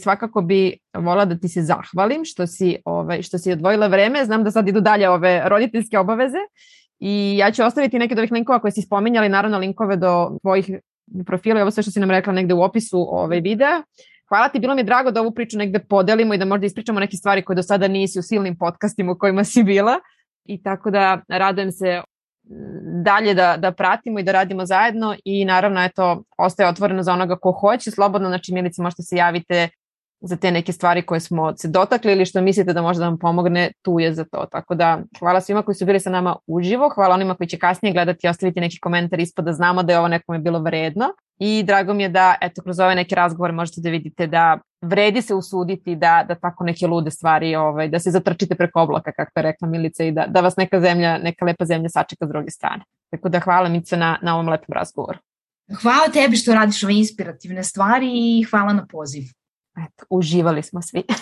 [0.00, 4.24] svakako bi volila da ti se zahvalim što si, ovaj, što si odvojila vreme.
[4.24, 6.38] Znam da sad idu dalje ove roditeljske obaveze
[7.00, 10.70] i ja ću ostaviti neke od ovih linkova koje si spominjali, naravno linkove do tvojih
[11.26, 13.82] profila i ovo sve što si nam rekla negde u opisu ovaj videa.
[14.28, 17.00] Hvala ti, bilo mi je drago da ovu priču negde podelimo i da možda ispričamo
[17.00, 19.98] neke stvari koje do sada nisi u silnim podcastima u kojima si bila.
[20.44, 22.02] I tako da radujem se
[23.04, 27.36] dalje da, da pratimo i da radimo zajedno i naravno eto, ostaje otvoreno za onoga
[27.36, 29.68] ko hoće, slobodno, znači Milici možete se javite
[30.22, 33.18] za te neke stvari koje smo se dotakli ili što mislite da može da vam
[33.18, 34.46] pomogne, tu je za to.
[34.50, 37.92] Tako da hvala svima koji su bili sa nama uživo, hvala onima koji će kasnije
[37.92, 41.06] gledati i ostaviti neki komentar ispod da znamo da je ovo nekome bilo vredno
[41.38, 45.22] i drago mi je da eto kroz ove neke razgovore možete da vidite da vredi
[45.22, 49.32] se usuditi da, da tako neke lude stvari, ovaj, da se zatrčite preko oblaka, kako
[49.36, 52.50] je rekla Milica, i da, da vas neka zemlja, neka lepa zemlja sačeka s druge
[52.50, 52.84] strane.
[53.10, 55.18] Tako da hvala Mica na, na ovom lepom razgovoru.
[55.82, 59.22] Hvala tebi što radiš ove inspirativne stvari i hvala na poziv.
[59.76, 61.02] Eto, uživali smo svi.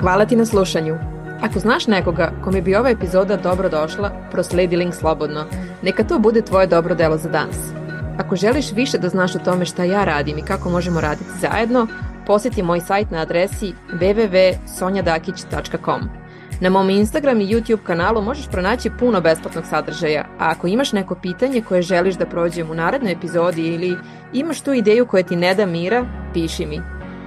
[0.00, 0.98] Hvala ti na slušanju.
[1.42, 5.44] Ako znaš nekoga kome bi ova epizoda dobro došla, prosledi link slobodno.
[5.82, 7.56] Neka to bude tvoje dobro delo za danas.
[8.18, 11.86] Ako želiš više da znaš o tome šta ja radim i kako možemo raditi zajedno,
[12.26, 16.27] posjeti moj sajt na adresi www.sonjadakić.com.
[16.60, 21.14] Na mom Instagram i YouTube kanalu možeš pronaći puno besplatnog sadržaja, a ako imaš neko
[21.14, 23.96] pitanje koje želiš da prođem u narednoj epizodi ili
[24.32, 26.80] imaš tu ideju koja ti ne da mira, piši mi.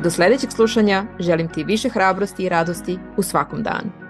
[0.04, 4.01] Do sledećeg slušanja želim ti više hrabrosti i radosti u svakom danu.